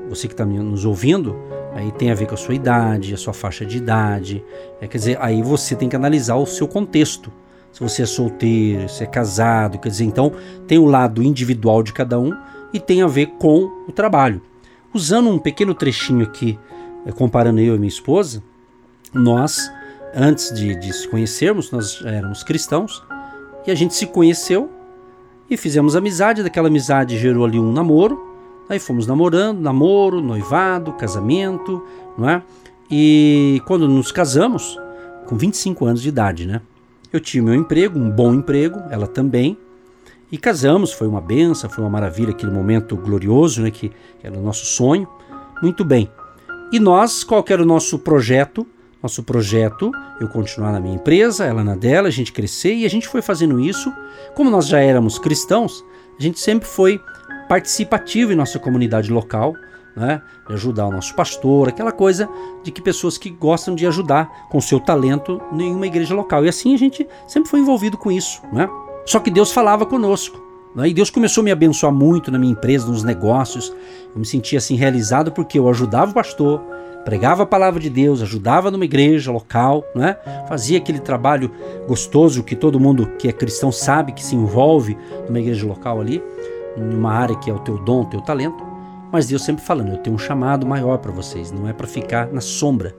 você 0.09 0.27
que 0.27 0.33
está 0.33 0.45
nos 0.45 0.85
ouvindo, 0.85 1.35
aí 1.73 1.91
tem 1.91 2.11
a 2.11 2.15
ver 2.15 2.27
com 2.27 2.33
a 2.33 2.37
sua 2.37 2.53
idade, 2.55 3.13
a 3.13 3.17
sua 3.17 3.33
faixa 3.33 3.65
de 3.65 3.77
idade. 3.77 4.43
É, 4.79 4.87
quer 4.87 4.97
dizer, 4.97 5.17
aí 5.19 5.41
você 5.41 5.75
tem 5.75 5.89
que 5.89 5.95
analisar 5.97 6.35
o 6.35 6.45
seu 6.45 6.67
contexto. 6.67 7.29
Se 7.71 7.81
você 7.81 8.03
é 8.03 8.05
solteiro, 8.05 8.87
se 8.87 9.03
é 9.03 9.05
casado, 9.05 9.79
quer 9.79 9.89
dizer, 9.89 10.05
então 10.05 10.31
tem 10.65 10.77
o 10.77 10.85
lado 10.85 11.21
individual 11.21 11.83
de 11.83 11.91
cada 11.91 12.17
um 12.17 12.33
e 12.73 12.79
tem 12.79 13.01
a 13.01 13.07
ver 13.07 13.33
com 13.37 13.65
o 13.85 13.91
trabalho. 13.91 14.41
Usando 14.93 15.29
um 15.29 15.37
pequeno 15.37 15.73
trechinho 15.73 16.23
aqui, 16.23 16.57
é, 17.05 17.11
comparando 17.11 17.59
eu 17.59 17.75
e 17.75 17.77
minha 17.77 17.89
esposa, 17.89 18.41
nós, 19.13 19.71
antes 20.13 20.53
de, 20.53 20.75
de 20.75 20.93
se 20.93 21.07
conhecermos, 21.07 21.71
nós 21.71 22.03
éramos 22.05 22.43
cristãos 22.43 23.03
e 23.65 23.71
a 23.71 23.75
gente 23.75 23.93
se 23.93 24.07
conheceu 24.07 24.69
e 25.49 25.57
fizemos 25.57 25.95
amizade. 25.95 26.43
Daquela 26.43 26.67
amizade 26.67 27.17
gerou 27.17 27.45
ali 27.45 27.59
um 27.59 27.71
namoro. 27.71 28.25
Aí 28.69 28.79
fomos 28.79 29.07
namorando, 29.07 29.59
namoro, 29.59 30.21
noivado, 30.21 30.93
casamento, 30.93 31.81
não 32.17 32.29
é? 32.29 32.41
E 32.91 33.61
quando 33.65 33.87
nos 33.87 34.11
casamos, 34.11 34.77
com 35.25 35.37
25 35.37 35.85
anos 35.85 36.01
de 36.01 36.09
idade, 36.09 36.45
né? 36.45 36.61
eu 37.11 37.19
tinha 37.19 37.41
meu 37.41 37.55
emprego, 37.55 37.97
um 37.97 38.09
bom 38.09 38.33
emprego, 38.33 38.81
ela 38.89 39.07
também. 39.07 39.57
E 40.31 40.37
casamos, 40.37 40.91
foi 40.91 41.07
uma 41.07 41.21
benção, 41.21 41.69
foi 41.69 41.83
uma 41.83 41.89
maravilha, 41.89 42.31
aquele 42.31 42.51
momento 42.51 42.97
glorioso, 42.97 43.61
né, 43.61 43.71
que 43.71 43.91
era 44.21 44.37
o 44.37 44.41
nosso 44.41 44.65
sonho. 44.65 45.07
Muito 45.61 45.85
bem. 45.85 46.09
E 46.71 46.79
nós, 46.79 47.23
qual 47.23 47.43
era 47.47 47.61
o 47.61 47.65
nosso 47.65 47.97
projeto? 47.99 48.67
Nosso 49.01 49.23
projeto, 49.23 49.91
eu 50.19 50.27
continuar 50.27 50.71
na 50.71 50.79
minha 50.79 50.95
empresa, 50.95 51.45
ela 51.45 51.63
na 51.63 51.75
dela, 51.75 52.07
a 52.07 52.11
gente 52.11 52.33
crescer 52.33 52.73
e 52.73 52.85
a 52.85 52.89
gente 52.89 53.07
foi 53.07 53.21
fazendo 53.21 53.59
isso. 53.59 53.93
Como 54.35 54.49
nós 54.49 54.67
já 54.67 54.79
éramos 54.79 55.19
cristãos, 55.19 55.85
a 56.19 56.21
gente 56.21 56.39
sempre 56.39 56.67
foi 56.67 56.99
participativo 57.47 58.33
em 58.33 58.35
nossa 58.35 58.57
comunidade 58.57 59.11
local, 59.11 59.53
né? 59.95 60.21
De 60.47 60.53
ajudar 60.53 60.87
o 60.87 60.91
nosso 60.91 61.15
pastor, 61.15 61.69
aquela 61.69 61.91
coisa 61.91 62.27
de 62.63 62.71
que 62.71 62.81
pessoas 62.81 63.17
que 63.17 63.29
gostam 63.29 63.75
de 63.75 63.85
ajudar 63.85 64.47
com 64.49 64.59
seu 64.59 64.79
talento 64.79 65.41
em 65.53 65.73
uma 65.73 65.87
igreja 65.87 66.13
local. 66.13 66.43
E 66.43 66.49
assim 66.49 66.73
a 66.73 66.77
gente 66.77 67.07
sempre 67.27 67.49
foi 67.49 67.59
envolvido 67.59 67.97
com 67.97 68.11
isso, 68.11 68.41
né? 68.51 68.67
Só 69.05 69.19
que 69.19 69.31
Deus 69.31 69.51
falava 69.51 69.85
conosco. 69.85 70.45
Né? 70.75 70.89
E 70.89 70.93
Deus 70.93 71.09
começou 71.09 71.41
a 71.41 71.45
me 71.45 71.51
abençoar 71.51 71.91
muito 71.91 72.31
na 72.31 72.37
minha 72.37 72.51
empresa, 72.51 72.87
nos 72.87 73.03
negócios. 73.03 73.73
Eu 74.13 74.19
me 74.19 74.25
sentia 74.25 74.59
assim 74.59 74.75
realizado 74.75 75.31
porque 75.31 75.57
eu 75.57 75.67
ajudava 75.69 76.11
o 76.11 76.13
pastor, 76.13 76.61
pregava 77.07 77.43
a 77.43 77.45
palavra 77.45 77.79
de 77.79 77.89
Deus, 77.89 78.21
ajudava 78.21 78.69
numa 78.69 78.83
igreja 78.83 79.31
local, 79.31 79.81
né? 79.95 80.17
fazia 80.45 80.77
aquele 80.77 80.99
trabalho 80.99 81.49
gostoso 81.87 82.43
que 82.43 82.53
todo 82.53 82.77
mundo 82.81 83.07
que 83.17 83.29
é 83.29 83.31
cristão 83.31 83.71
sabe 83.71 84.11
que 84.11 84.21
se 84.21 84.35
envolve 84.35 84.97
numa 85.25 85.39
igreja 85.39 85.65
local 85.65 86.01
ali, 86.01 86.21
numa 86.75 87.13
área 87.13 87.33
que 87.37 87.49
é 87.49 87.53
o 87.53 87.59
teu 87.59 87.77
dom, 87.77 88.01
o 88.01 88.05
teu 88.07 88.19
talento. 88.19 88.61
Mas 89.09 89.25
Deus 89.25 89.45
sempre 89.45 89.63
falando, 89.63 89.91
eu 89.91 89.97
tenho 89.99 90.17
um 90.17 90.19
chamado 90.19 90.67
maior 90.67 90.97
para 90.97 91.13
vocês, 91.13 91.49
não 91.49 91.65
é 91.69 91.71
para 91.71 91.87
ficar 91.87 92.27
na 92.27 92.41
sombra. 92.41 92.93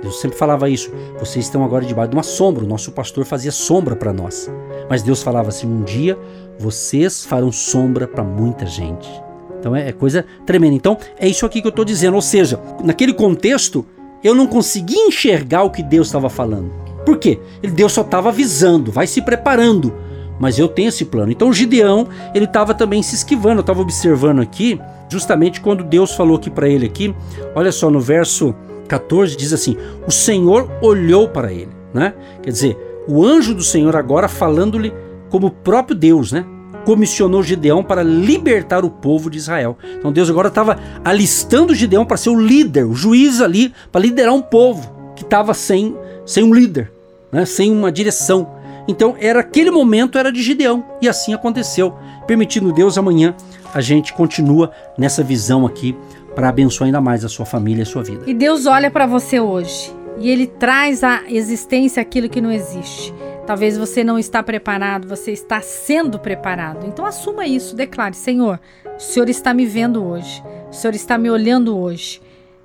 Deus 0.00 0.20
sempre 0.20 0.38
falava 0.38 0.70
isso. 0.70 0.92
Vocês 1.18 1.46
estão 1.46 1.64
agora 1.64 1.84
debaixo 1.84 2.10
de 2.10 2.16
uma 2.16 2.22
sombra. 2.22 2.62
O 2.62 2.68
nosso 2.68 2.92
pastor 2.92 3.24
fazia 3.24 3.50
sombra 3.50 3.96
para 3.96 4.12
nós. 4.12 4.48
Mas 4.88 5.02
Deus 5.02 5.20
falava 5.20 5.48
assim: 5.48 5.66
um 5.66 5.82
dia 5.82 6.16
vocês 6.60 7.24
farão 7.24 7.50
sombra 7.50 8.06
para 8.06 8.22
muita 8.22 8.64
gente. 8.66 9.10
Então 9.58 9.74
é, 9.74 9.88
é, 9.88 9.92
coisa 9.92 10.24
tremenda. 10.46 10.74
Então 10.74 10.96
é 11.18 11.28
isso 11.28 11.44
aqui 11.44 11.60
que 11.60 11.66
eu 11.66 11.70
estou 11.70 11.84
dizendo. 11.84 12.14
Ou 12.14 12.22
seja, 12.22 12.60
naquele 12.82 13.12
contexto, 13.12 13.84
eu 14.22 14.34
não 14.34 14.46
conseguia 14.46 15.06
enxergar 15.06 15.62
o 15.62 15.70
que 15.70 15.82
Deus 15.82 16.08
estava 16.08 16.28
falando. 16.28 16.70
Por 17.04 17.18
quê? 17.18 17.38
Deus 17.62 17.92
só 17.92 18.02
estava 18.02 18.28
avisando, 18.28 18.92
vai 18.92 19.06
se 19.06 19.22
preparando. 19.22 19.94
Mas 20.38 20.58
eu 20.58 20.68
tenho 20.68 20.88
esse 20.88 21.04
plano. 21.04 21.32
Então 21.32 21.52
Gideão, 21.52 22.08
ele 22.34 22.44
estava 22.44 22.74
também 22.74 23.02
se 23.02 23.14
esquivando. 23.14 23.56
Eu 23.56 23.62
estava 23.62 23.80
observando 23.80 24.40
aqui, 24.40 24.80
justamente 25.08 25.60
quando 25.60 25.82
Deus 25.82 26.14
falou 26.14 26.36
aqui 26.36 26.50
para 26.50 26.68
ele 26.68 26.86
aqui. 26.86 27.14
Olha 27.54 27.72
só 27.72 27.90
no 27.90 28.00
verso 28.00 28.54
14 28.86 29.36
diz 29.36 29.52
assim: 29.52 29.76
"O 30.06 30.10
Senhor 30.10 30.70
olhou 30.80 31.28
para 31.28 31.52
ele", 31.52 31.70
né? 31.92 32.14
Quer 32.42 32.50
dizer, 32.50 32.76
o 33.08 33.24
anjo 33.24 33.54
do 33.54 33.62
Senhor 33.62 33.96
agora 33.96 34.28
falando-lhe 34.28 34.92
como 35.30 35.48
o 35.48 35.50
próprio 35.50 35.96
Deus, 35.96 36.30
né? 36.30 36.44
Comissionou 36.88 37.42
Gideão 37.42 37.84
para 37.84 38.02
libertar 38.02 38.82
o 38.82 38.88
povo 38.88 39.28
de 39.28 39.36
Israel. 39.36 39.76
Então 39.98 40.10
Deus 40.10 40.30
agora 40.30 40.48
estava 40.48 40.78
alistando 41.04 41.74
Gideão 41.74 42.06
para 42.06 42.16
ser 42.16 42.30
o 42.30 42.40
líder, 42.40 42.86
o 42.86 42.94
juiz 42.94 43.42
ali, 43.42 43.74
para 43.92 44.00
liderar 44.00 44.32
um 44.32 44.40
povo 44.40 45.12
que 45.14 45.22
estava 45.22 45.52
sem, 45.52 45.94
sem 46.24 46.42
um 46.42 46.54
líder, 46.54 46.90
né? 47.30 47.44
sem 47.44 47.70
uma 47.70 47.92
direção. 47.92 48.54
Então 48.88 49.14
era 49.20 49.40
aquele 49.40 49.70
momento 49.70 50.16
era 50.16 50.32
de 50.32 50.42
Gideão 50.42 50.82
e 51.02 51.06
assim 51.10 51.34
aconteceu. 51.34 51.94
Permitindo 52.26 52.72
Deus, 52.72 52.96
amanhã 52.96 53.36
a 53.74 53.82
gente 53.82 54.14
continua 54.14 54.72
nessa 54.96 55.22
visão 55.22 55.66
aqui 55.66 55.94
para 56.34 56.48
abençoar 56.48 56.86
ainda 56.86 57.02
mais 57.02 57.22
a 57.22 57.28
sua 57.28 57.44
família 57.44 57.80
e 57.80 57.82
a 57.82 57.86
sua 57.86 58.02
vida. 58.02 58.22
E 58.26 58.32
Deus 58.32 58.64
olha 58.64 58.90
para 58.90 59.04
você 59.04 59.38
hoje 59.38 59.92
e 60.18 60.30
ele 60.30 60.46
traz 60.46 61.04
à 61.04 61.20
existência 61.28 62.00
aquilo 62.00 62.30
que 62.30 62.40
não 62.40 62.50
existe. 62.50 63.12
Talvez 63.48 63.78
você 63.78 64.04
não 64.04 64.18
está 64.18 64.42
preparado, 64.42 65.08
você 65.08 65.32
está 65.32 65.62
sendo 65.62 66.18
preparado. 66.18 66.86
Então 66.86 67.06
assuma 67.06 67.46
isso, 67.46 67.74
declare: 67.74 68.14
Senhor, 68.14 68.60
o 68.94 69.00
Senhor 69.00 69.26
está 69.26 69.54
me 69.54 69.64
vendo 69.64 70.04
hoje, 70.04 70.44
o 70.68 70.72
Senhor 70.74 70.94
está 70.94 71.16
me 71.16 71.30
olhando 71.30 71.74
hoje, 71.74 72.20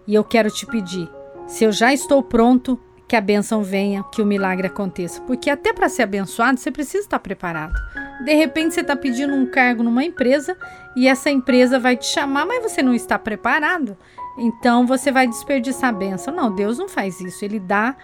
e 0.06 0.14
eu 0.14 0.26
quero 0.26 0.52
te 0.52 0.66
pedir, 0.66 1.10
se 1.48 1.64
eu 1.64 1.72
já 1.72 1.94
estou 1.94 2.22
pronto, 2.22 2.78
que 3.08 3.16
a 3.16 3.22
bênção 3.22 3.64
venha, 3.64 4.04
que 4.12 4.22
o 4.22 4.26
milagre 4.26 4.68
aconteça. 4.68 5.22
Porque 5.22 5.50
até 5.50 5.72
para 5.72 5.88
ser 5.88 6.04
abençoado, 6.04 6.60
você 6.60 6.70
precisa 6.70 7.06
estar 7.06 7.20
preparado. 7.20 7.80
De 8.26 8.34
repente, 8.34 8.74
você 8.74 8.82
está 8.82 8.94
pedindo 8.98 9.34
um 9.34 9.46
cargo 9.46 9.84
numa 9.84 10.04
empresa 10.04 10.58
e 10.98 11.08
essa 11.08 11.30
empresa 11.30 11.80
vai 11.80 11.96
te 11.96 12.08
chamar, 12.08 12.46
mas 12.46 12.62
você 12.62 12.84
não 12.84 12.94
está 12.94 13.18
preparado. 13.18 13.96
Então, 14.38 14.86
você 14.86 15.14
vai 15.14 15.28
desperdiçar 15.28 15.92
a 15.92 15.98
bênção. 15.98 16.36
Não, 16.36 16.54
Deus 16.54 16.78
não 16.78 16.90
faz 16.90 17.22
isso. 17.22 17.46
Ele 17.46 17.60
dá 17.60 17.96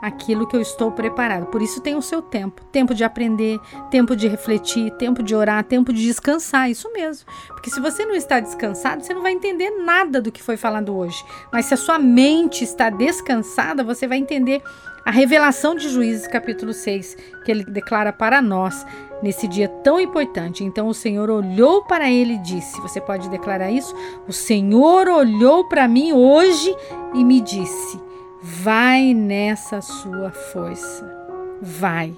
aquilo 0.00 0.46
que 0.46 0.56
eu 0.56 0.60
estou 0.60 0.92
preparado. 0.92 1.46
Por 1.46 1.60
isso 1.60 1.80
tem 1.80 1.96
o 1.96 2.02
seu 2.02 2.22
tempo, 2.22 2.64
tempo 2.66 2.94
de 2.94 3.04
aprender, 3.04 3.58
tempo 3.90 4.14
de 4.14 4.28
refletir, 4.28 4.90
tempo 4.92 5.22
de 5.22 5.34
orar, 5.34 5.64
tempo 5.64 5.92
de 5.92 6.02
descansar, 6.04 6.70
isso 6.70 6.92
mesmo. 6.92 7.26
Porque 7.48 7.70
se 7.70 7.80
você 7.80 8.04
não 8.06 8.14
está 8.14 8.40
descansado, 8.40 9.02
você 9.02 9.12
não 9.12 9.22
vai 9.22 9.32
entender 9.32 9.70
nada 9.70 10.20
do 10.20 10.30
que 10.30 10.42
foi 10.42 10.56
falado 10.56 10.96
hoje. 10.96 11.24
Mas 11.52 11.66
se 11.66 11.74
a 11.74 11.76
sua 11.76 11.98
mente 11.98 12.62
está 12.64 12.90
descansada, 12.90 13.82
você 13.82 14.06
vai 14.06 14.18
entender 14.18 14.62
a 15.04 15.10
revelação 15.10 15.74
de 15.74 15.88
Juízes 15.88 16.26
capítulo 16.26 16.72
6, 16.72 17.16
que 17.44 17.50
ele 17.50 17.64
declara 17.64 18.12
para 18.12 18.42
nós 18.42 18.86
nesse 19.22 19.48
dia 19.48 19.68
tão 19.68 19.98
importante. 19.98 20.64
Então 20.64 20.86
o 20.86 20.94
Senhor 20.94 21.30
olhou 21.30 21.82
para 21.84 22.10
ele 22.10 22.34
e 22.34 22.42
disse: 22.42 22.80
Você 22.80 23.00
pode 23.00 23.28
declarar 23.28 23.70
isso? 23.70 23.94
O 24.26 24.32
Senhor 24.32 25.08
olhou 25.08 25.64
para 25.68 25.88
mim 25.88 26.12
hoje 26.12 26.74
e 27.14 27.24
me 27.24 27.40
disse: 27.40 28.07
Vai 28.42 29.14
nessa 29.14 29.80
sua 29.80 30.30
força. 30.30 31.04
Vai. 31.60 32.16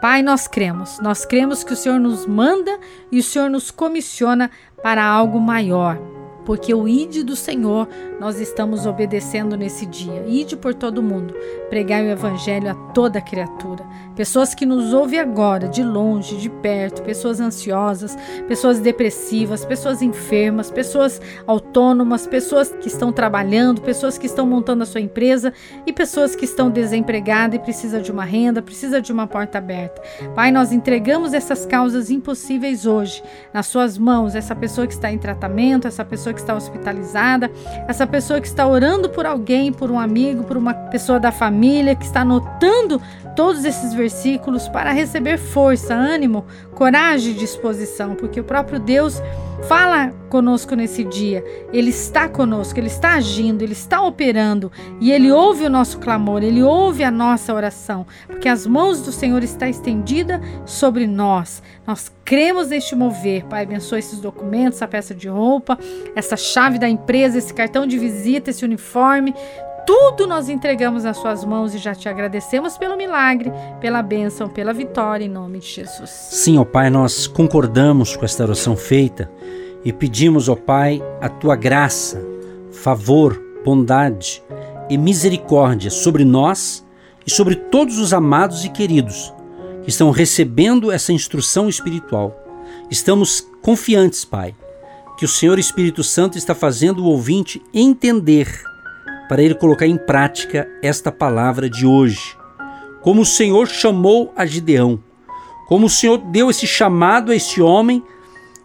Pai, 0.00 0.22
nós 0.22 0.46
cremos. 0.46 0.98
Nós 1.00 1.24
cremos 1.24 1.64
que 1.64 1.72
o 1.72 1.76
Senhor 1.76 1.98
nos 1.98 2.26
manda 2.26 2.78
e 3.10 3.18
o 3.18 3.22
Senhor 3.22 3.48
nos 3.48 3.70
comissiona 3.70 4.50
para 4.82 5.04
algo 5.04 5.40
maior 5.40 6.15
porque 6.46 6.72
o 6.72 6.86
ide 6.86 7.24
do 7.24 7.34
Senhor 7.34 7.88
nós 8.20 8.40
estamos 8.40 8.86
obedecendo 8.86 9.56
nesse 9.56 9.84
dia. 9.84 10.24
Ide 10.26 10.56
por 10.56 10.72
todo 10.72 11.02
mundo, 11.02 11.34
pregar 11.68 12.02
o 12.02 12.08
evangelho 12.08 12.70
a 12.70 12.74
toda 12.74 13.20
criatura. 13.20 13.84
Pessoas 14.14 14.54
que 14.54 14.64
nos 14.64 14.94
ouvem 14.94 15.18
agora, 15.18 15.68
de 15.68 15.82
longe, 15.82 16.36
de 16.36 16.48
perto, 16.48 17.02
pessoas 17.02 17.40
ansiosas, 17.40 18.16
pessoas 18.48 18.78
depressivas, 18.78 19.64
pessoas 19.64 20.00
enfermas, 20.00 20.70
pessoas 20.70 21.20
autônomas, 21.46 22.26
pessoas 22.26 22.70
que 22.70 22.88
estão 22.88 23.12
trabalhando, 23.12 23.82
pessoas 23.82 24.16
que 24.16 24.26
estão 24.26 24.46
montando 24.46 24.84
a 24.84 24.86
sua 24.86 25.00
empresa 25.00 25.52
e 25.84 25.92
pessoas 25.92 26.34
que 26.34 26.44
estão 26.44 26.70
desempregadas 26.70 27.56
e 27.56 27.62
precisam 27.62 28.00
de 28.00 28.12
uma 28.12 28.24
renda, 28.24 28.62
precisam 28.62 29.00
de 29.00 29.12
uma 29.12 29.26
porta 29.26 29.58
aberta. 29.58 30.00
Pai, 30.34 30.52
nós 30.52 30.72
entregamos 30.72 31.34
essas 31.34 31.66
causas 31.66 32.10
impossíveis 32.10 32.86
hoje 32.86 33.22
nas 33.52 33.66
suas 33.66 33.98
mãos, 33.98 34.34
essa 34.34 34.54
pessoa 34.54 34.86
que 34.86 34.92
está 34.92 35.10
em 35.10 35.18
tratamento, 35.18 35.88
essa 35.88 36.04
pessoa 36.04 36.35
que 36.36 36.42
está 36.42 36.54
hospitalizada, 36.54 37.50
essa 37.88 38.06
pessoa 38.06 38.40
que 38.40 38.46
está 38.46 38.66
orando 38.66 39.08
por 39.08 39.26
alguém, 39.26 39.72
por 39.72 39.90
um 39.90 39.98
amigo, 39.98 40.44
por 40.44 40.56
uma 40.56 40.72
pessoa 40.72 41.18
da 41.18 41.32
família, 41.32 41.96
que 41.96 42.04
está 42.04 42.20
anotando 42.20 43.02
todos 43.34 43.64
esses 43.64 43.92
versículos 43.92 44.68
para 44.68 44.92
receber 44.92 45.38
força, 45.38 45.94
ânimo, 45.94 46.44
coragem 46.74 47.32
e 47.32 47.34
disposição, 47.34 48.14
porque 48.14 48.40
o 48.40 48.44
próprio 48.44 48.78
Deus 48.78 49.20
fala 49.64 50.12
conosco 50.28 50.74
nesse 50.74 51.04
dia. 51.04 51.44
Ele 51.72 51.90
está 51.90 52.28
conosco, 52.28 52.78
ele 52.78 52.88
está 52.88 53.14
agindo, 53.14 53.62
ele 53.62 53.72
está 53.72 54.02
operando 54.02 54.70
e 55.00 55.10
ele 55.10 55.30
ouve 55.30 55.64
o 55.64 55.70
nosso 55.70 55.98
clamor, 55.98 56.42
ele 56.42 56.62
ouve 56.62 57.04
a 57.04 57.10
nossa 57.10 57.54
oração, 57.54 58.06
porque 58.26 58.48
as 58.48 58.66
mãos 58.66 59.02
do 59.02 59.12
Senhor 59.12 59.42
estão 59.42 59.68
estendidas 59.68 60.40
sobre 60.64 61.06
nós. 61.06 61.62
Nós 61.86 62.12
cremos 62.24 62.68
neste 62.68 62.94
mover. 62.96 63.44
Pai, 63.44 63.62
abençoe 63.62 64.00
esses 64.00 64.18
documentos, 64.18 64.78
essa 64.78 64.88
peça 64.88 65.14
de 65.14 65.28
roupa, 65.28 65.78
essa 66.14 66.36
chave 66.36 66.78
da 66.78 66.88
empresa, 66.88 67.38
esse 67.38 67.54
cartão 67.54 67.86
de 67.86 67.98
visita, 67.98 68.50
esse 68.50 68.64
uniforme, 68.64 69.34
tudo 69.86 70.26
nós 70.26 70.48
entregamos 70.48 71.04
nas 71.04 71.16
suas 71.16 71.44
mãos 71.44 71.72
e 71.72 71.78
já 71.78 71.94
te 71.94 72.08
agradecemos 72.08 72.76
pelo 72.76 72.96
milagre, 72.96 73.52
pela 73.80 74.02
bênção, 74.02 74.48
pela 74.48 74.72
vitória 74.72 75.24
em 75.24 75.28
nome 75.28 75.60
de 75.60 75.68
Jesus. 75.68 76.10
Sim, 76.10 76.58
ó 76.58 76.64
Pai, 76.64 76.90
nós 76.90 77.28
concordamos 77.28 78.16
com 78.16 78.24
esta 78.24 78.42
oração 78.42 78.76
feita 78.76 79.30
e 79.84 79.92
pedimos, 79.92 80.48
ó 80.48 80.56
Pai, 80.56 81.00
a 81.20 81.28
tua 81.28 81.54
graça, 81.54 82.20
favor, 82.72 83.40
bondade 83.64 84.42
e 84.90 84.98
misericórdia 84.98 85.90
sobre 85.90 86.24
nós 86.24 86.84
e 87.24 87.30
sobre 87.30 87.54
todos 87.54 87.98
os 87.98 88.12
amados 88.12 88.64
e 88.64 88.68
queridos 88.68 89.32
que 89.84 89.90
estão 89.90 90.10
recebendo 90.10 90.90
essa 90.90 91.12
instrução 91.12 91.68
espiritual. 91.68 92.36
Estamos 92.90 93.48
confiantes, 93.62 94.24
Pai, 94.24 94.52
que 95.16 95.24
o 95.24 95.28
Senhor 95.28 95.58
Espírito 95.58 96.02
Santo 96.02 96.36
está 96.36 96.54
fazendo 96.54 97.04
o 97.04 97.06
ouvinte 97.06 97.62
entender 97.72 98.48
para 99.28 99.42
ele 99.42 99.54
colocar 99.54 99.86
em 99.86 99.96
prática 99.96 100.68
esta 100.82 101.10
palavra 101.10 101.68
de 101.68 101.86
hoje. 101.86 102.36
Como 103.02 103.22
o 103.22 103.26
Senhor 103.26 103.68
chamou 103.68 104.32
a 104.36 104.44
Gideão, 104.46 105.02
como 105.68 105.86
o 105.86 105.90
Senhor 105.90 106.18
deu 106.18 106.50
esse 106.50 106.66
chamado 106.66 107.32
a 107.32 107.36
esse 107.36 107.60
homem 107.60 108.02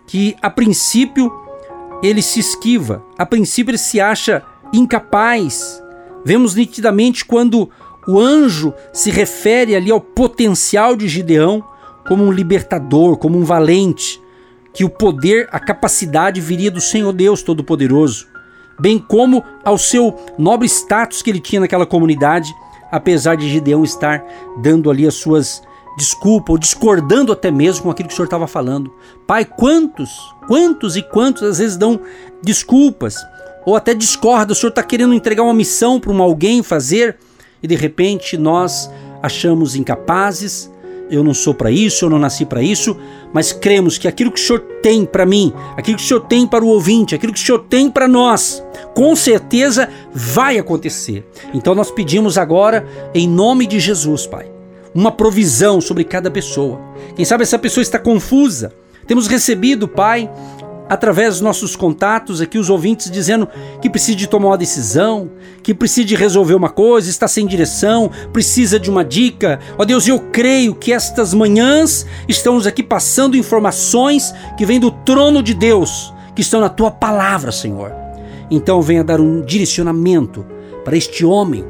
que 0.07 0.35
a 0.41 0.49
princípio 0.49 1.31
ele 2.03 2.21
se 2.21 2.39
esquiva, 2.39 3.03
a 3.17 3.25
princípio 3.25 3.71
ele 3.71 3.77
se 3.77 3.99
acha 3.99 4.43
incapaz. 4.73 5.81
Vemos 6.23 6.55
nitidamente 6.55 7.25
quando 7.25 7.69
o 8.07 8.19
anjo 8.19 8.73
se 8.91 9.11
refere 9.11 9.75
ali 9.75 9.91
ao 9.91 10.01
potencial 10.01 10.95
de 10.95 11.07
Gideão 11.07 11.63
como 12.07 12.23
um 12.23 12.31
libertador, 12.31 13.17
como 13.17 13.37
um 13.37 13.43
valente, 13.43 14.21
que 14.73 14.83
o 14.83 14.89
poder, 14.89 15.47
a 15.51 15.59
capacidade 15.59 16.41
viria 16.41 16.71
do 16.71 16.81
Senhor 16.81 17.11
Deus 17.13 17.43
Todo-Poderoso, 17.43 18.27
bem 18.81 18.97
como 18.97 19.43
ao 19.63 19.77
seu 19.77 20.15
nobre 20.37 20.67
status 20.67 21.21
que 21.21 21.29
ele 21.29 21.39
tinha 21.39 21.61
naquela 21.61 21.85
comunidade, 21.85 22.53
apesar 22.91 23.35
de 23.35 23.47
Gideão 23.47 23.83
estar 23.83 24.25
dando 24.57 24.89
ali 24.89 25.05
as 25.05 25.13
suas 25.13 25.61
desculpas, 25.95 26.53
ou 26.53 26.57
discordando 26.57 27.31
até 27.31 27.51
mesmo 27.51 27.83
com 27.83 27.91
aquilo 27.91 28.07
que 28.07 28.13
o 28.13 28.15
Senhor 28.15 28.25
estava 28.25 28.47
falando. 28.47 28.91
Pai, 29.27 29.45
quantos, 29.45 30.33
quantos 30.47 30.97
e 30.97 31.03
quantos 31.03 31.43
às 31.43 31.59
vezes 31.59 31.77
dão 31.77 31.99
desculpas, 32.41 33.15
ou 33.65 33.75
até 33.75 33.93
discordam, 33.93 34.53
o 34.53 34.55
Senhor 34.55 34.69
está 34.69 34.81
querendo 34.81 35.13
entregar 35.13 35.43
uma 35.43 35.53
missão 35.53 35.99
para 35.99 36.11
um 36.11 36.21
alguém 36.21 36.63
fazer, 36.63 37.17
e 37.61 37.67
de 37.67 37.75
repente 37.75 38.35
nós 38.35 38.89
achamos 39.21 39.75
incapazes, 39.75 40.71
eu 41.11 41.23
não 41.23 41.33
sou 41.33 41.53
para 41.53 41.69
isso, 41.69 42.05
eu 42.05 42.09
não 42.09 42.17
nasci 42.17 42.45
para 42.45 42.63
isso, 42.63 42.97
mas 43.33 43.51
cremos 43.51 43.97
que 43.97 44.07
aquilo 44.07 44.31
que 44.31 44.39
o 44.39 44.43
Senhor 44.43 44.59
tem 44.81 45.05
para 45.05 45.25
mim, 45.25 45.53
aquilo 45.75 45.97
que 45.97 46.03
o 46.03 46.07
Senhor 46.07 46.21
tem 46.21 46.47
para 46.47 46.63
o 46.63 46.69
ouvinte, 46.69 47.13
aquilo 47.13 47.33
que 47.33 47.39
o 47.39 47.45
Senhor 47.45 47.59
tem 47.59 47.91
para 47.91 48.07
nós, 48.07 48.63
com 48.95 49.15
certeza 49.15 49.89
vai 50.13 50.57
acontecer. 50.57 51.27
Então 51.53 51.75
nós 51.75 51.91
pedimos 51.91 52.37
agora, 52.37 52.87
em 53.13 53.27
nome 53.27 53.67
de 53.67 53.79
Jesus, 53.79 54.25
Pai, 54.25 54.49
uma 54.95 55.11
provisão 55.11 55.81
sobre 55.81 56.05
cada 56.05 56.31
pessoa. 56.31 56.79
Quem 57.15 57.25
sabe 57.25 57.43
essa 57.43 57.59
pessoa 57.59 57.81
está 57.81 57.99
confusa. 57.99 58.73
Temos 59.05 59.27
recebido, 59.27 59.87
Pai, 59.87 60.31
através 60.91 61.35
dos 61.35 61.41
nossos 61.41 61.73
contatos 61.73 62.41
aqui, 62.41 62.59
os 62.59 62.69
ouvintes 62.69 63.09
dizendo 63.09 63.47
que 63.81 63.89
precisa 63.89 64.17
de 64.17 64.27
tomar 64.27 64.49
uma 64.49 64.57
decisão, 64.57 65.31
que 65.63 65.73
precisa 65.73 66.05
de 66.05 66.15
resolver 66.17 66.53
uma 66.53 66.67
coisa, 66.67 67.09
está 67.09 67.29
sem 67.29 67.47
direção, 67.47 68.11
precisa 68.33 68.77
de 68.77 68.89
uma 68.89 69.01
dica. 69.01 69.57
Ó 69.77 69.85
Deus, 69.85 70.05
eu 70.05 70.19
creio 70.19 70.75
que 70.75 70.91
estas 70.91 71.33
manhãs 71.33 72.05
estamos 72.27 72.67
aqui 72.67 72.83
passando 72.83 73.37
informações 73.37 74.33
que 74.57 74.65
vêm 74.65 74.81
do 74.81 74.91
trono 74.91 75.41
de 75.41 75.53
Deus, 75.53 76.13
que 76.35 76.41
estão 76.41 76.59
na 76.59 76.67
tua 76.67 76.91
palavra, 76.91 77.53
Senhor. 77.53 77.93
Então 78.49 78.81
venha 78.81 79.01
dar 79.01 79.21
um 79.21 79.41
direcionamento 79.45 80.45
para 80.83 80.97
este 80.97 81.23
homem, 81.23 81.63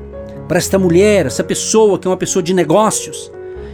para 0.47 0.57
esta 0.57 0.79
mulher, 0.79 1.27
essa 1.27 1.43
pessoa 1.43 1.99
que 1.99 2.07
é 2.07 2.09
uma 2.09 2.17
pessoa 2.17 2.41
de 2.41 2.55
negócios, 2.55 3.31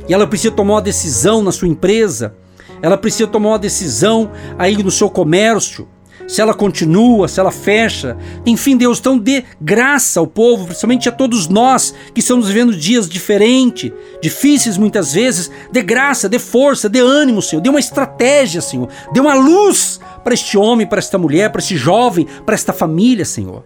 e 0.09 0.13
ela 0.13 0.27
precisa 0.27 0.53
tomar 0.53 0.73
uma 0.73 0.81
decisão 0.81 1.41
na 1.41 1.53
sua 1.53 1.69
empresa 1.69 2.35
ela 2.81 2.97
precisa 2.97 3.27
tomar 3.27 3.49
uma 3.49 3.59
decisão 3.59 4.31
aí 4.57 4.81
no 4.81 4.91
seu 4.91 5.09
comércio, 5.09 5.87
se 6.27 6.41
ela 6.41 6.53
continua, 6.53 7.27
se 7.27 7.39
ela 7.39 7.51
fecha. 7.51 8.17
Enfim, 8.45 8.75
Deus, 8.75 8.99
então 8.99 9.17
dê 9.17 9.45
graça 9.61 10.19
ao 10.19 10.27
povo, 10.27 10.65
principalmente 10.65 11.07
a 11.07 11.11
todos 11.11 11.47
nós 11.47 11.93
que 12.13 12.19
estamos 12.19 12.47
vivendo 12.47 12.75
dias 12.75 13.07
diferentes, 13.07 13.91
difíceis 14.21 14.77
muitas 14.77 15.13
vezes. 15.13 15.49
Dê 15.71 15.81
graça, 15.81 16.27
dê 16.27 16.37
força, 16.37 16.89
dê 16.89 16.99
ânimo, 16.99 17.41
Senhor. 17.41 17.61
Dê 17.61 17.69
uma 17.69 17.79
estratégia, 17.79 18.61
Senhor. 18.61 18.89
Dê 19.13 19.21
uma 19.21 19.35
luz 19.35 19.99
para 20.23 20.33
este 20.33 20.57
homem, 20.57 20.85
para 20.85 20.99
esta 20.99 21.17
mulher, 21.17 21.49
para 21.49 21.61
este 21.61 21.77
jovem, 21.77 22.27
para 22.45 22.55
esta 22.55 22.73
família, 22.73 23.23
Senhor. 23.23 23.63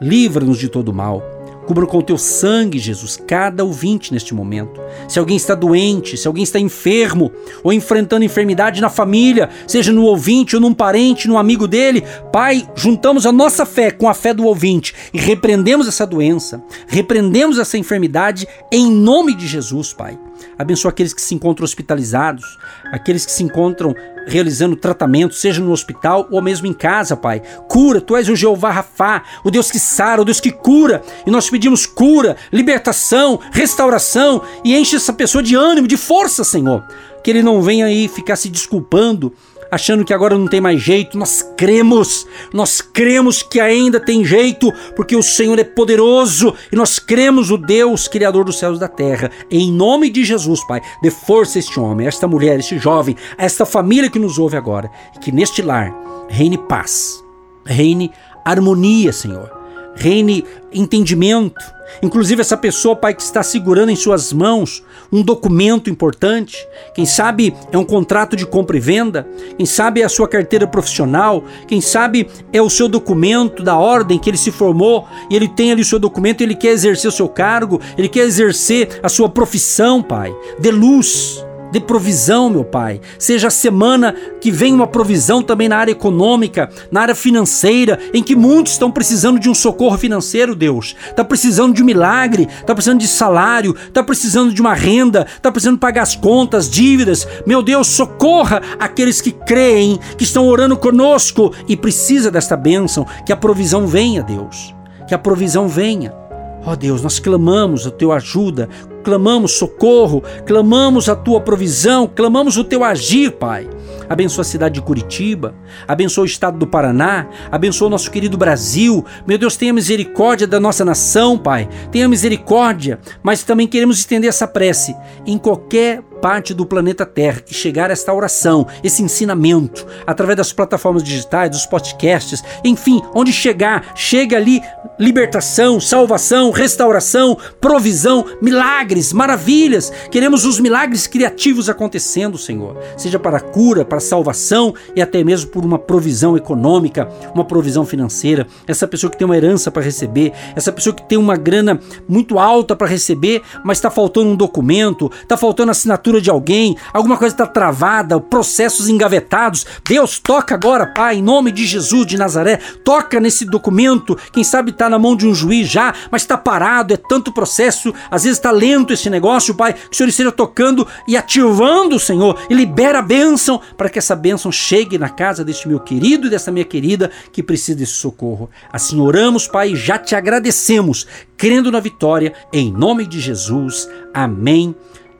Livra-nos 0.00 0.58
de 0.58 0.68
todo 0.68 0.92
mal. 0.92 1.33
Cubra 1.66 1.86
com 1.86 1.98
o 1.98 2.02
teu 2.02 2.18
sangue, 2.18 2.78
Jesus, 2.78 3.16
cada 3.16 3.64
ouvinte 3.64 4.12
neste 4.12 4.34
momento. 4.34 4.80
Se 5.08 5.18
alguém 5.18 5.36
está 5.36 5.54
doente, 5.54 6.16
se 6.16 6.26
alguém 6.26 6.44
está 6.44 6.58
enfermo 6.58 7.32
ou 7.62 7.72
enfrentando 7.72 8.24
enfermidade 8.24 8.80
na 8.80 8.90
família, 8.90 9.48
seja 9.66 9.92
no 9.92 10.02
ouvinte 10.04 10.54
ou 10.54 10.60
num 10.60 10.74
parente, 10.74 11.26
num 11.26 11.38
amigo 11.38 11.66
dele, 11.66 12.04
Pai, 12.32 12.68
juntamos 12.74 13.26
a 13.26 13.32
nossa 13.32 13.64
fé 13.64 13.90
com 13.90 14.08
a 14.08 14.14
fé 14.14 14.34
do 14.34 14.44
ouvinte 14.44 14.94
e 15.12 15.18
repreendemos 15.18 15.88
essa 15.88 16.06
doença, 16.06 16.62
repreendemos 16.86 17.58
essa 17.58 17.78
enfermidade 17.78 18.46
em 18.70 18.90
nome 18.90 19.34
de 19.34 19.46
Jesus, 19.46 19.92
Pai. 19.92 20.18
Abençoa 20.58 20.90
aqueles 20.90 21.12
que 21.12 21.20
se 21.20 21.34
encontram 21.34 21.64
hospitalizados, 21.64 22.58
aqueles 22.92 23.24
que 23.26 23.32
se 23.32 23.42
encontram 23.42 23.94
realizando 24.26 24.76
tratamento, 24.76 25.34
seja 25.34 25.60
no 25.60 25.72
hospital 25.72 26.26
ou 26.30 26.40
mesmo 26.40 26.66
em 26.66 26.72
casa, 26.72 27.16
Pai. 27.16 27.42
Cura, 27.68 28.00
Tu 28.00 28.16
és 28.16 28.28
o 28.28 28.36
Jeová 28.36 28.70
Rafá, 28.70 29.22
o 29.44 29.50
Deus 29.50 29.70
que 29.70 29.78
sara, 29.78 30.22
o 30.22 30.24
Deus 30.24 30.40
que 30.40 30.50
cura. 30.50 31.02
E 31.26 31.30
nós 31.30 31.50
pedimos 31.50 31.86
cura, 31.86 32.36
libertação, 32.52 33.38
restauração 33.52 34.42
e 34.64 34.74
enche 34.74 34.96
essa 34.96 35.12
pessoa 35.12 35.42
de 35.42 35.54
ânimo, 35.54 35.86
de 35.86 35.96
força, 35.96 36.44
Senhor. 36.44 36.84
Que 37.22 37.30
ele 37.30 37.42
não 37.42 37.62
venha 37.62 37.86
aí 37.86 38.06
ficar 38.06 38.36
se 38.36 38.50
desculpando 38.50 39.32
achando 39.74 40.04
que 40.04 40.14
agora 40.14 40.38
não 40.38 40.46
tem 40.46 40.60
mais 40.60 40.80
jeito. 40.80 41.18
Nós 41.18 41.42
cremos, 41.56 42.26
nós 42.52 42.80
cremos 42.80 43.42
que 43.42 43.60
ainda 43.60 43.98
tem 44.00 44.24
jeito, 44.24 44.72
porque 44.94 45.16
o 45.16 45.22
Senhor 45.22 45.58
é 45.58 45.64
poderoso 45.64 46.54
e 46.70 46.76
nós 46.76 46.98
cremos 46.98 47.50
o 47.50 47.58
Deus 47.58 48.08
Criador 48.08 48.44
dos 48.44 48.58
céus 48.58 48.76
e 48.76 48.80
da 48.80 48.88
terra. 48.88 49.30
Em 49.50 49.70
nome 49.70 50.10
de 50.10 50.24
Jesus, 50.24 50.64
Pai, 50.66 50.80
dê 51.02 51.10
força 51.10 51.58
a 51.58 51.60
este 51.60 51.78
homem, 51.78 52.06
a 52.06 52.08
esta 52.08 52.28
mulher, 52.28 52.56
a 52.56 52.60
este 52.60 52.78
jovem, 52.78 53.16
a 53.36 53.44
esta 53.44 53.66
família 53.66 54.10
que 54.10 54.18
nos 54.18 54.38
ouve 54.38 54.56
agora, 54.56 54.90
e 55.14 55.18
que 55.18 55.32
neste 55.32 55.62
lar 55.62 55.92
reine 56.28 56.56
paz, 56.56 57.22
reine 57.64 58.10
harmonia, 58.44 59.12
Senhor, 59.12 59.63
reine 59.96 60.44
entendimento 60.72 61.74
Inclusive, 62.02 62.40
essa 62.40 62.56
pessoa, 62.56 62.96
pai, 62.96 63.14
que 63.14 63.22
está 63.22 63.42
segurando 63.42 63.90
em 63.90 63.96
suas 63.96 64.32
mãos 64.32 64.82
um 65.12 65.22
documento 65.22 65.88
importante, 65.88 66.66
quem 66.94 67.06
sabe 67.06 67.54
é 67.70 67.78
um 67.78 67.84
contrato 67.84 68.36
de 68.36 68.46
compra 68.46 68.76
e 68.76 68.80
venda, 68.80 69.26
quem 69.56 69.66
sabe 69.66 70.00
é 70.00 70.04
a 70.04 70.08
sua 70.08 70.28
carteira 70.28 70.66
profissional, 70.66 71.44
quem 71.66 71.80
sabe 71.80 72.28
é 72.52 72.60
o 72.60 72.70
seu 72.70 72.88
documento 72.88 73.62
da 73.62 73.76
ordem 73.76 74.18
que 74.18 74.28
ele 74.28 74.36
se 74.36 74.50
formou 74.50 75.06
e 75.30 75.36
ele 75.36 75.48
tem 75.48 75.72
ali 75.72 75.82
o 75.82 75.84
seu 75.84 75.98
documento, 75.98 76.40
ele 76.40 76.54
quer 76.54 76.72
exercer 76.72 77.08
o 77.08 77.12
seu 77.12 77.28
cargo, 77.28 77.80
ele 77.96 78.08
quer 78.08 78.24
exercer 78.24 79.00
a 79.02 79.08
sua 79.08 79.28
profissão, 79.28 80.02
pai. 80.02 80.34
De 80.58 80.70
luz 80.70 81.44
de 81.74 81.80
provisão, 81.80 82.48
meu 82.48 82.62
Pai. 82.62 83.00
Seja 83.18 83.48
a 83.48 83.50
semana 83.50 84.14
que 84.40 84.48
vem 84.48 84.72
uma 84.72 84.86
provisão 84.86 85.42
também 85.42 85.68
na 85.68 85.76
área 85.76 85.90
econômica, 85.90 86.70
na 86.88 87.00
área 87.00 87.16
financeira, 87.16 87.98
em 88.14 88.22
que 88.22 88.36
muitos 88.36 88.74
estão 88.74 88.92
precisando 88.92 89.40
de 89.40 89.50
um 89.50 89.54
socorro 89.54 89.98
financeiro, 89.98 90.54
Deus. 90.54 90.94
Está 91.08 91.24
precisando 91.24 91.74
de 91.74 91.82
um 91.82 91.86
milagre, 91.86 92.46
está 92.60 92.72
precisando 92.72 93.00
de 93.00 93.08
salário, 93.08 93.74
está 93.88 94.04
precisando 94.04 94.54
de 94.54 94.60
uma 94.60 94.72
renda, 94.72 95.26
está 95.28 95.50
precisando 95.50 95.78
pagar 95.78 96.02
as 96.02 96.14
contas, 96.14 96.70
dívidas. 96.70 97.26
Meu 97.44 97.60
Deus, 97.60 97.88
socorra 97.88 98.62
aqueles 98.78 99.20
que 99.20 99.32
creem, 99.32 99.98
que 100.16 100.22
estão 100.22 100.46
orando 100.46 100.76
conosco 100.76 101.52
e 101.66 101.76
precisa 101.76 102.30
desta 102.30 102.56
bênção, 102.56 103.04
que 103.26 103.32
a 103.32 103.36
provisão 103.36 103.84
venha, 103.84 104.22
Deus. 104.22 104.72
Que 105.08 105.14
a 105.14 105.18
provisão 105.18 105.66
venha. 105.66 106.23
Ó 106.66 106.72
oh 106.72 106.76
Deus, 106.76 107.02
nós 107.02 107.18
clamamos 107.18 107.86
a 107.86 107.90
teu 107.90 108.10
ajuda, 108.10 108.68
clamamos 109.02 109.52
socorro, 109.52 110.22
clamamos 110.46 111.08
a 111.08 111.14
tua 111.14 111.40
provisão, 111.40 112.10
clamamos 112.12 112.56
o 112.56 112.64
teu 112.64 112.82
agir, 112.82 113.32
Pai. 113.32 113.68
Abençoa 114.08 114.42
a 114.42 114.44
cidade 114.44 114.76
de 114.76 114.82
Curitiba, 114.82 115.54
abençoa 115.86 116.22
o 116.22 116.26
estado 116.26 116.58
do 116.58 116.66
Paraná, 116.66 117.26
abençoa 117.50 117.88
o 117.88 117.90
nosso 117.90 118.10
querido 118.10 118.38
Brasil. 118.38 119.04
Meu 119.26 119.36
Deus, 119.36 119.56
tenha 119.56 119.72
misericórdia 119.72 120.46
da 120.46 120.58
nossa 120.58 120.84
nação, 120.84 121.38
Pai. 121.38 121.68
Tenha 121.92 122.08
misericórdia, 122.08 122.98
mas 123.22 123.42
também 123.42 123.66
queremos 123.66 123.98
estender 123.98 124.28
essa 124.28 124.48
prece 124.48 124.96
em 125.26 125.36
qualquer 125.38 126.02
parte 126.24 126.54
do 126.54 126.64
planeta 126.64 127.04
Terra 127.04 127.42
que 127.42 127.52
chegar 127.52 127.90
esta 127.90 128.10
oração, 128.10 128.66
esse 128.82 129.02
ensinamento, 129.02 129.86
através 130.06 130.38
das 130.38 130.54
plataformas 130.54 131.02
digitais, 131.02 131.50
dos 131.50 131.66
podcasts, 131.66 132.42
enfim, 132.64 133.02
onde 133.14 133.30
chegar, 133.30 133.92
chega 133.94 134.38
ali 134.38 134.62
libertação, 134.98 135.78
salvação, 135.78 136.50
restauração, 136.50 137.36
provisão, 137.60 138.24
milagres, 138.40 139.12
maravilhas. 139.12 139.92
Queremos 140.10 140.46
os 140.46 140.58
milagres 140.58 141.06
criativos 141.06 141.68
acontecendo, 141.68 142.38
Senhor, 142.38 142.74
seja 142.96 143.18
para 143.18 143.38
cura, 143.38 143.84
para 143.84 144.00
salvação 144.00 144.74
e 144.96 145.02
até 145.02 145.22
mesmo 145.22 145.50
por 145.50 145.62
uma 145.62 145.78
provisão 145.78 146.38
econômica, 146.38 147.06
uma 147.34 147.44
provisão 147.44 147.84
financeira. 147.84 148.46
Essa 148.66 148.88
pessoa 148.88 149.10
que 149.10 149.18
tem 149.18 149.26
uma 149.26 149.36
herança 149.36 149.70
para 149.70 149.82
receber, 149.82 150.32
essa 150.56 150.72
pessoa 150.72 150.94
que 150.94 151.06
tem 151.06 151.18
uma 151.18 151.36
grana 151.36 151.78
muito 152.08 152.38
alta 152.38 152.74
para 152.74 152.86
receber, 152.86 153.42
mas 153.62 153.76
está 153.76 153.90
faltando 153.90 154.30
um 154.30 154.36
documento, 154.36 155.10
está 155.22 155.36
faltando 155.36 155.70
de 156.20 156.30
alguém, 156.30 156.76
alguma 156.92 157.16
coisa 157.16 157.34
está 157.34 157.46
travada, 157.46 158.20
processos 158.20 158.88
engavetados. 158.88 159.66
Deus, 159.86 160.18
toca 160.18 160.54
agora, 160.54 160.86
Pai, 160.86 161.16
em 161.16 161.22
nome 161.22 161.52
de 161.52 161.66
Jesus 161.66 162.06
de 162.06 162.16
Nazaré, 162.16 162.58
toca 162.84 163.20
nesse 163.20 163.44
documento. 163.44 164.16
Quem 164.32 164.44
sabe 164.44 164.70
está 164.70 164.88
na 164.88 164.98
mão 164.98 165.16
de 165.16 165.26
um 165.26 165.34
juiz 165.34 165.68
já, 165.68 165.94
mas 166.10 166.22
está 166.22 166.36
parado, 166.36 166.94
é 166.94 166.96
tanto 166.96 167.32
processo, 167.32 167.92
às 168.10 168.24
vezes 168.24 168.38
está 168.38 168.50
lento 168.50 168.92
esse 168.92 169.08
negócio, 169.10 169.54
Pai. 169.54 169.72
Que 169.72 169.92
o 169.92 169.96
Senhor 169.96 170.08
esteja 170.08 170.32
tocando 170.32 170.86
e 171.06 171.16
ativando, 171.16 171.98
Senhor, 171.98 172.38
e 172.48 172.54
libera 172.54 172.98
a 172.98 173.02
bênção 173.02 173.60
para 173.76 173.88
que 173.88 173.98
essa 173.98 174.16
bênção 174.16 174.50
chegue 174.50 174.98
na 174.98 175.08
casa 175.08 175.44
deste 175.44 175.68
meu 175.68 175.80
querido 175.80 176.26
e 176.26 176.30
dessa 176.30 176.50
minha 176.50 176.64
querida 176.64 177.10
que 177.32 177.42
precisa 177.42 177.78
desse 177.78 177.92
socorro. 177.92 178.50
Assim 178.72 179.00
oramos, 179.00 179.46
Pai, 179.46 179.72
e 179.72 179.76
já 179.76 179.98
te 179.98 180.14
agradecemos, 180.14 181.06
crendo 181.36 181.70
na 181.70 181.80
vitória, 181.80 182.32
em 182.52 182.72
nome 182.72 183.06
de 183.06 183.20
Jesus. 183.20 183.88
Amém 184.12 184.74